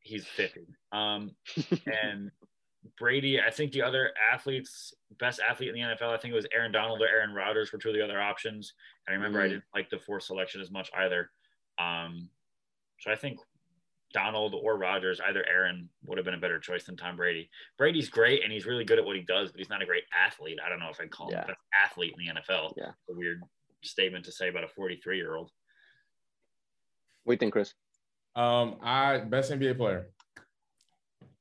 [0.08, 0.62] He's 50.
[0.92, 1.32] Um,
[2.04, 2.32] and
[2.98, 6.48] Brady, I think the other athletes, best athlete in the NFL, I think it was
[6.54, 8.74] Aaron Donald or Aaron Rodgers were two of the other options.
[9.06, 9.46] And I remember mm.
[9.46, 11.30] I didn't like the fourth selection as much either.
[11.80, 12.30] Um,
[13.00, 13.40] so I think
[14.14, 17.50] Donald or Rodgers, either Aaron would have been a better choice than Tom Brady.
[17.78, 20.04] Brady's great and he's really good at what he does, but he's not a great
[20.26, 20.60] athlete.
[20.66, 22.74] I don't know if I'd call him the best athlete in the NFL.
[22.78, 22.92] Yeah.
[23.10, 23.42] A weird
[23.84, 25.52] statement to say about a 43 year old.
[27.24, 27.74] What do you think, Chris?
[28.38, 30.10] Um, I best NBA player.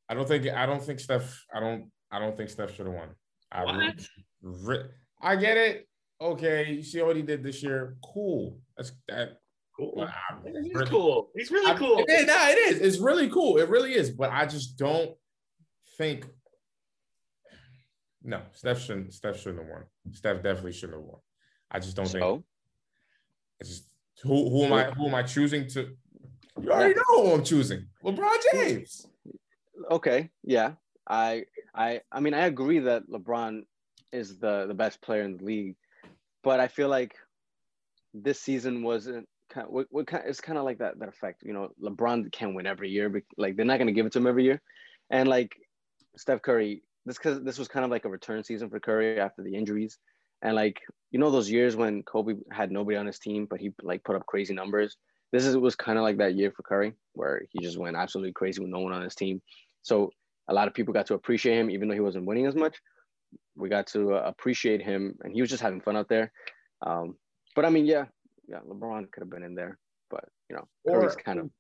[0.08, 1.44] I don't think I don't think Steph.
[1.54, 3.10] I don't I don't think Steph should have won.
[3.52, 4.08] I what?
[4.42, 4.88] Re-
[5.20, 5.88] I get it.
[6.20, 7.98] Okay, you see what he did this year.
[8.02, 8.58] Cool.
[8.78, 9.40] That's that.
[9.76, 10.08] Cool.
[10.42, 11.30] He's really, cool.
[11.36, 12.02] He's really I, cool.
[12.08, 12.80] It, no, it is.
[12.80, 13.58] It's really cool.
[13.58, 14.10] It really is.
[14.10, 15.10] But I just don't
[15.98, 16.24] think.
[18.22, 19.12] No, Steph shouldn't.
[19.12, 19.82] Steph shouldn't have won.
[20.12, 21.20] Steph definitely shouldn't have won.
[21.70, 22.18] I just don't so?
[22.18, 22.44] think.
[23.60, 23.88] It's just
[24.22, 25.88] who who am I who am I choosing to?
[26.60, 27.86] You already know who I'm choosing.
[28.04, 29.06] LeBron James.
[29.90, 30.30] Okay.
[30.42, 30.72] Yeah.
[31.08, 31.44] I
[31.74, 33.64] I I mean I agree that LeBron
[34.12, 35.76] is the the best player in the league,
[36.42, 37.14] but I feel like
[38.14, 41.42] this season wasn't kind of, what, what kind it's kind of like that that effect.
[41.42, 44.18] You know, LeBron can't win every year, but like they're not gonna give it to
[44.18, 44.60] him every year,
[45.10, 45.54] and like
[46.16, 49.42] Steph Curry, this because this was kind of like a return season for Curry after
[49.42, 49.98] the injuries,
[50.42, 50.80] and like
[51.10, 54.16] you know those years when Kobe had nobody on his team, but he like put
[54.16, 54.96] up crazy numbers.
[55.36, 58.32] This is was kind of like that year for Curry, where he just went absolutely
[58.32, 59.42] crazy with no one on his team.
[59.82, 60.10] So
[60.48, 62.80] a lot of people got to appreciate him, even though he wasn't winning as much.
[63.54, 66.32] We got to uh, appreciate him, and he was just having fun out there.
[66.80, 67.16] Um,
[67.54, 68.06] but I mean, yeah,
[68.48, 69.76] yeah, LeBron could have been in there,
[70.08, 71.50] but you know, Curry's kind of.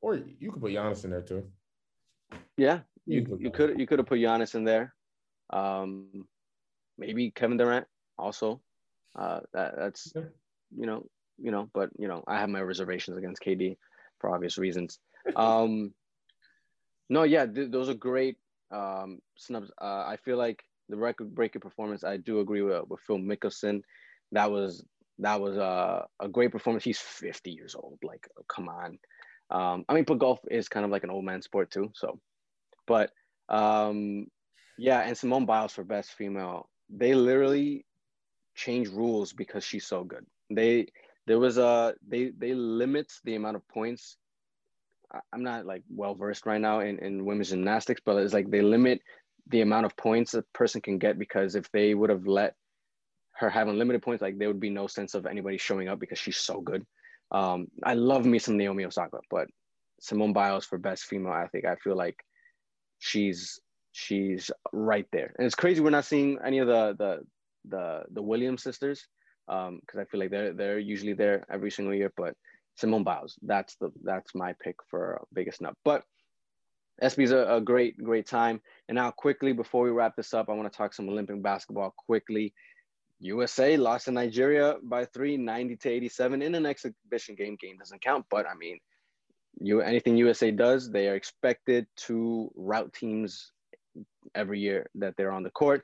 [0.00, 1.48] Or you could put Giannis in there too.
[2.56, 4.94] Yeah, you you could you could have put Giannis in there.
[5.50, 6.28] Um,
[6.96, 8.60] maybe Kevin Durant also.
[9.16, 11.04] Uh, that, that's you know
[11.38, 13.76] you know, but you know I have my reservations against KD
[14.18, 14.98] for obvious reasons.
[15.36, 15.92] Um,
[17.08, 18.36] no, yeah, th- those are great
[18.70, 19.70] um, snubs.
[19.80, 22.04] Uh, I feel like the record breaking performance.
[22.04, 23.82] I do agree with with Phil Mickelson.
[24.32, 24.84] That was
[25.18, 26.84] that was a, a great performance.
[26.84, 27.98] He's 50 years old.
[28.02, 28.98] Like, come on.
[29.50, 31.90] Um, I mean, but golf is kind of like an old man sport too.
[31.94, 32.20] So,
[32.86, 33.10] but
[33.48, 34.26] um,
[34.76, 36.68] yeah, and Simone Biles for best female.
[36.90, 37.84] They literally
[38.54, 40.24] change rules because she's so good.
[40.50, 40.88] They
[41.28, 44.16] there was a they they limit the amount of points.
[45.32, 48.62] I'm not like well versed right now in, in women's gymnastics, but it's like they
[48.62, 49.00] limit
[49.46, 52.54] the amount of points a person can get because if they would have let
[53.36, 56.18] her have unlimited points, like there would be no sense of anybody showing up because
[56.18, 56.84] she's so good.
[57.30, 59.46] Um, I love me some Naomi Osaka, but
[60.00, 62.16] Simone Biles for best female athlete, I feel like
[62.98, 63.60] she's
[63.92, 65.34] she's right there.
[65.38, 67.20] And it's crazy we're not seeing any of the the
[67.68, 69.06] the the Williams sisters
[69.48, 72.12] because um, I feel like they're they're usually there every single year.
[72.16, 72.34] But
[72.76, 75.74] Simone Biles, that's the that's my pick for biggest nut.
[75.84, 76.04] But
[77.02, 78.60] ESPY's a, a great great time.
[78.88, 81.94] And now quickly before we wrap this up, I want to talk some Olympic basketball
[81.96, 82.52] quickly.
[83.20, 87.56] USA lost to Nigeria by three, 90 to 87 in an exhibition game.
[87.60, 88.78] Game doesn't count, but I mean,
[89.60, 93.50] you anything USA does, they are expected to route teams
[94.34, 95.82] every year that they're on the court.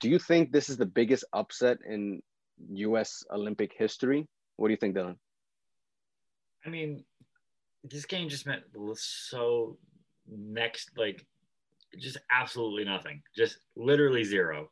[0.00, 2.22] Do you think this is the biggest upset in
[2.68, 4.26] US Olympic history?
[4.56, 5.16] What do you think, Dylan?
[6.64, 7.04] I mean,
[7.84, 8.62] this game just meant
[8.96, 9.78] so
[10.28, 11.26] next, like,
[11.98, 14.70] just absolutely nothing, just literally zero.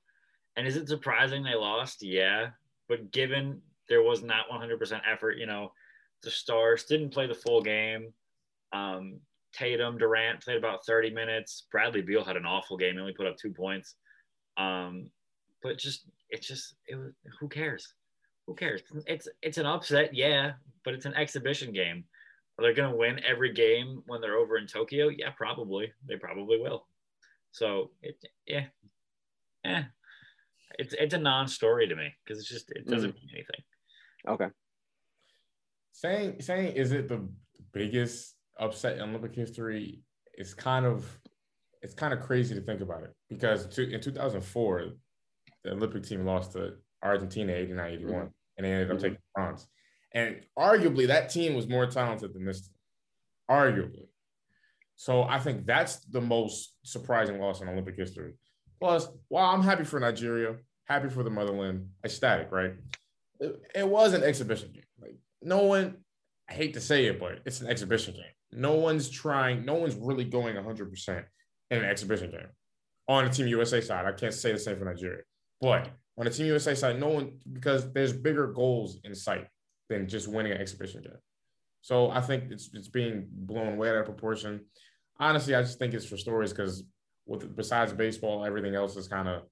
[0.56, 2.02] And is it surprising they lost?
[2.02, 2.48] Yeah.
[2.89, 5.73] But given there was not 100% effort, you know,
[6.23, 8.12] the Stars didn't play the full game.
[8.73, 9.20] Um,
[9.52, 11.66] Tatum, Durant played about 30 minutes.
[11.70, 12.94] Bradley Beal had an awful game.
[12.94, 13.94] He only put up two points.
[14.56, 15.10] Um,
[15.62, 17.94] but just it's just it was, who cares?
[18.46, 18.82] Who cares?
[19.06, 20.52] It's it's an upset, yeah,
[20.84, 22.05] but it's an exhibition game.
[22.59, 25.09] Are they going to win every game when they're over in Tokyo?
[25.09, 25.92] Yeah, probably.
[26.09, 26.86] They probably will.
[27.52, 28.64] So it yeah,
[29.64, 29.84] yeah,
[30.78, 33.14] it's it's a non-story to me because it's just it doesn't mm.
[33.14, 33.62] mean anything.
[34.26, 34.48] Okay.
[35.92, 37.28] Saying saying is it the
[37.72, 40.02] biggest upset in Olympic history?
[40.34, 41.06] It's kind of
[41.82, 44.84] it's kind of crazy to think about it because in 2004
[45.69, 48.27] the Olympic team lost to Argentina 89 81 mm-hmm.
[48.57, 49.05] and they ended up mm-hmm.
[49.05, 49.66] taking bronze.
[50.15, 52.74] And arguably that team was more talented than this team.
[53.51, 54.07] Arguably.
[54.97, 58.35] So I think that's the most surprising loss in Olympic history.
[58.81, 62.74] Plus, while I'm happy for Nigeria, happy for the motherland, ecstatic, right?
[63.40, 64.82] It, it was an exhibition game.
[65.01, 65.99] Like no one,
[66.49, 68.24] I hate to say it, but it's an exhibition game.
[68.53, 71.24] No one's trying, no one's really going 100%
[71.70, 72.49] in an exhibition game.
[73.09, 75.23] On the Team USA side, I can't say the same for Nigeria.
[75.60, 79.47] But on the Team USA side, no one because there's bigger goals in sight
[79.89, 81.12] than just winning an exhibition game.
[81.80, 84.64] So I think it's it's being blown way out of proportion.
[85.20, 86.85] Honestly, I just think it's for stories because
[87.26, 89.43] with besides baseball, everything else is kind of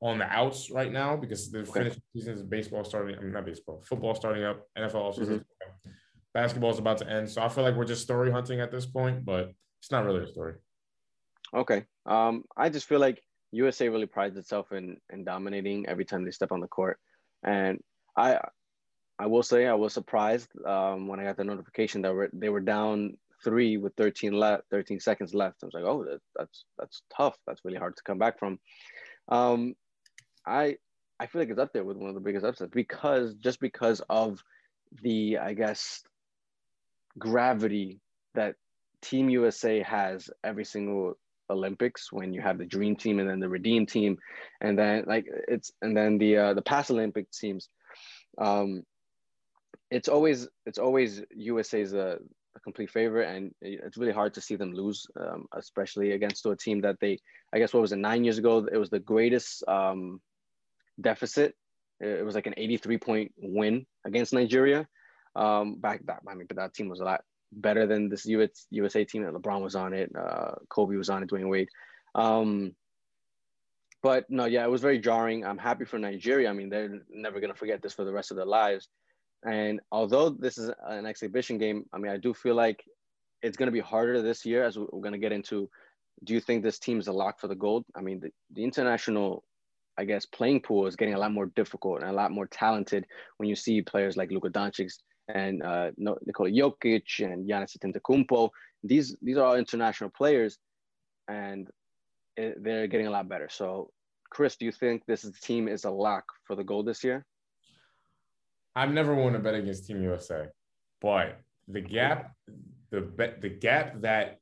[0.00, 1.72] on the outs right now because the okay.
[1.72, 3.16] finished seasons baseball starting.
[3.16, 5.22] I mean, not baseball, football starting up, NFL also.
[5.22, 5.90] Mm-hmm.
[6.34, 8.86] Basketball is about to end, so I feel like we're just story hunting at this
[8.86, 10.54] point, but it's not really a story.
[11.54, 13.22] Okay, um, I just feel like
[13.52, 16.98] USA really prides itself in in dominating every time they step on the court,
[17.44, 17.80] and
[18.16, 18.38] I
[19.18, 22.60] I will say I was surprised um, when I got the notification that they were
[22.60, 25.58] down three with 13 left, 13 seconds left.
[25.62, 27.36] I was like, oh, that, that's that's tough.
[27.46, 28.58] That's really hard to come back from.
[29.28, 29.74] Um,
[30.46, 30.76] I
[31.20, 34.02] I feel like it's up there with one of the biggest upsets because just because
[34.08, 34.42] of
[35.02, 36.02] the I guess
[37.18, 38.00] gravity
[38.34, 38.56] that
[39.02, 41.14] Team USA has every single
[41.50, 44.18] Olympics when you have the dream team and then the redeem team
[44.60, 47.68] and then like it's and then the uh, the past Olympic teams.
[48.38, 48.82] Um
[49.90, 52.18] it's always it's always USA's a,
[52.56, 56.56] a complete favorite and it's really hard to see them lose um, especially against a
[56.56, 57.18] team that they
[57.52, 58.66] I guess what was it 9 years ago?
[58.72, 60.20] It was the greatest um
[61.00, 61.54] deficit.
[62.00, 64.86] It was like an 83 point win against Nigeria.
[65.36, 67.22] Um back that I mean but that team was a lot
[67.52, 71.22] better than this US, USA team that LeBron was on it, uh, Kobe was on
[71.22, 71.68] it, Dwyane Wade.
[72.14, 72.74] Um,
[74.02, 75.44] but no, yeah, it was very jarring.
[75.44, 76.50] I'm happy for Nigeria.
[76.50, 78.88] I mean, they're never gonna forget this for the rest of their lives.
[79.44, 82.84] And although this is an exhibition game, I mean, I do feel like
[83.42, 85.68] it's gonna be harder this year as we're gonna get into.
[86.24, 87.84] Do you think this team is a lock for the gold?
[87.94, 89.44] I mean, the, the international
[89.98, 93.06] I guess playing pool is getting a lot more difficult and a lot more talented
[93.36, 94.92] when you see players like Luka Doncic
[95.28, 98.50] and uh, Nikola Jokic and Giannis Antetokounmpo.
[98.82, 100.58] These these are all international players,
[101.28, 101.68] and
[102.36, 103.48] it, they're getting a lot better.
[103.50, 103.90] So,
[104.30, 107.24] Chris, do you think this team is a lock for the gold this year?
[108.74, 110.48] I've never won a bet against Team USA,
[111.00, 111.38] but
[111.68, 112.32] the gap,
[112.90, 114.38] the bet, the gap that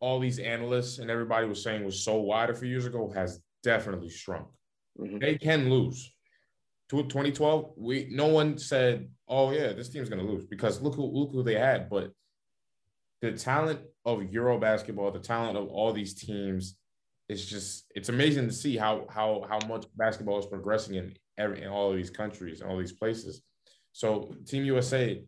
[0.00, 3.40] all these analysts and everybody was saying was so wide a few years ago has
[3.62, 4.46] definitely shrunk.
[4.98, 5.18] Mm-hmm.
[5.18, 6.12] They can lose.
[6.88, 11.32] 2012, we no one said, "Oh yeah, this team's gonna lose," because look who look
[11.32, 11.90] who they had.
[11.90, 12.12] But
[13.20, 16.76] the talent of Euro basketball, the talent of all these teams,
[17.28, 21.62] is just it's amazing to see how how how much basketball is progressing in every
[21.62, 23.42] in all of these countries and all these places.
[23.92, 25.22] So Team USA,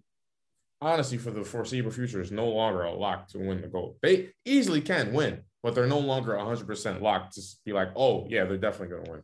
[0.80, 3.96] honestly, for the foreseeable future, is no longer a lock to win the gold.
[4.02, 8.44] They easily can win, but they're no longer 100% locked to be like, oh yeah,
[8.44, 9.22] they're definitely gonna win.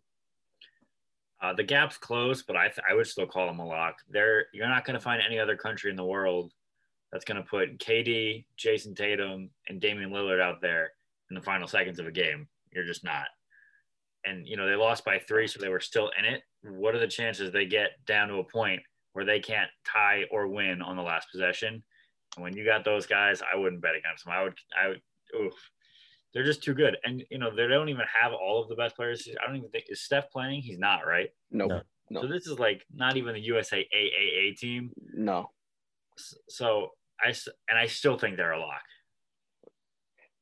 [1.43, 3.97] Uh, the gap's close, but I, th- I would still call them a lock.
[4.09, 6.53] There, you're not going to find any other country in the world
[7.13, 10.93] that's going to put KD, Jayson Tatum, and Damian Lillard out there
[11.31, 12.49] in the final seconds of a game.
[12.73, 13.27] You're just not.
[14.25, 16.43] And you know they lost by three, so they were still in it.
[16.63, 18.83] What are the chances they get down to a point
[19.13, 21.83] where they can't tie or win on the last possession?
[22.37, 24.35] And when you got those guys, I wouldn't bet against them.
[24.35, 25.01] I would, I would,
[25.41, 25.55] oof,
[26.35, 26.97] they're just too good.
[27.05, 29.29] And you know, they don't even have all of the best players.
[29.43, 30.63] I don't even think is Steph playing.
[30.63, 31.29] He's not right.
[31.51, 31.71] Nope.
[31.71, 31.81] No.
[32.09, 32.23] No.
[32.23, 34.93] So this is like not even the USA AAA team.
[35.13, 35.51] No.
[36.49, 36.91] So
[37.21, 37.35] I
[37.69, 38.83] and I still think they're a lock.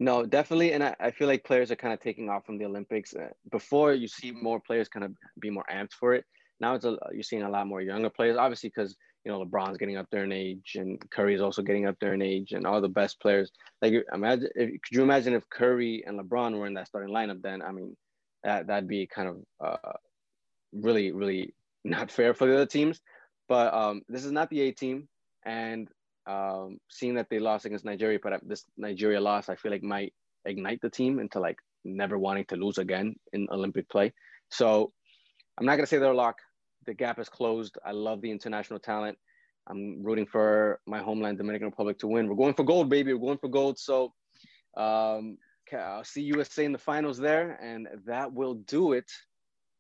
[0.01, 2.65] No, definitely, and I, I feel like players are kind of taking off from the
[2.65, 3.15] Olympics.
[3.15, 6.24] Uh, before you see more players kind of be more amped for it.
[6.61, 9.78] Now it's a, you're seeing a lot more younger players, obviously because you know, LeBron's
[9.78, 12.80] getting up there in age, and Curry's also getting up there in age, and all
[12.80, 13.51] the best players.
[13.82, 17.42] Like, imagine, if, could you imagine if Curry and LeBron were in that starting lineup?
[17.42, 17.96] Then, I mean,
[18.42, 19.36] that that'd be kind of
[19.66, 19.92] uh,
[20.72, 23.01] really, really not fair for the other teams.
[23.48, 25.09] But um, this is not the A team,
[25.44, 25.88] and
[26.26, 30.14] Um, seeing that they lost against Nigeria, but this Nigeria loss, I feel like might
[30.46, 34.09] ignite the team into like never wanting to lose again in Olympic play.
[34.48, 34.92] So
[35.59, 36.38] I'm not gonna say they're a lock.
[36.86, 37.78] The gap is closed.
[37.85, 39.19] I love the international talent.
[39.66, 42.28] I'm rooting for my homeland, Dominican Republic, to win.
[42.28, 43.15] We're going for gold, baby.
[43.15, 43.78] We're going for gold.
[43.78, 44.12] So
[44.77, 45.39] um,
[45.73, 49.11] I'll see USA in the finals there, and that will do it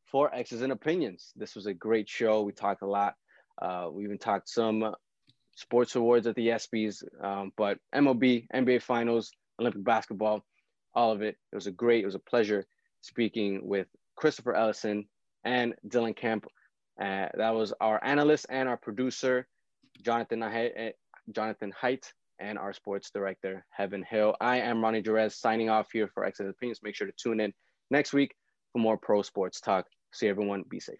[0.06, 1.32] for X's and Opinions.
[1.36, 2.42] This was a great show.
[2.42, 3.14] We talked a lot.
[3.60, 4.94] Uh, we even talked some
[5.56, 10.44] sports awards at the ESPYS, um, but MLB, NBA Finals, Olympic basketball,
[10.94, 11.36] all of it.
[11.52, 12.66] It was a great, it was a pleasure
[13.00, 13.86] speaking with
[14.16, 15.06] Christopher Ellison
[15.44, 16.46] and Dylan Kemp.
[17.00, 19.46] Uh, that was our analyst and our producer,
[20.02, 20.90] Jonathan, uh,
[21.32, 24.36] Jonathan Height, and our sports director, Heaven Hill.
[24.40, 26.80] I am Ronnie Jerez signing off here for X's Opinions.
[26.82, 27.52] Make sure to tune in
[27.90, 28.34] next week
[28.72, 29.86] for more pro sports talk.
[30.12, 30.64] See everyone.
[30.68, 30.98] Be safe.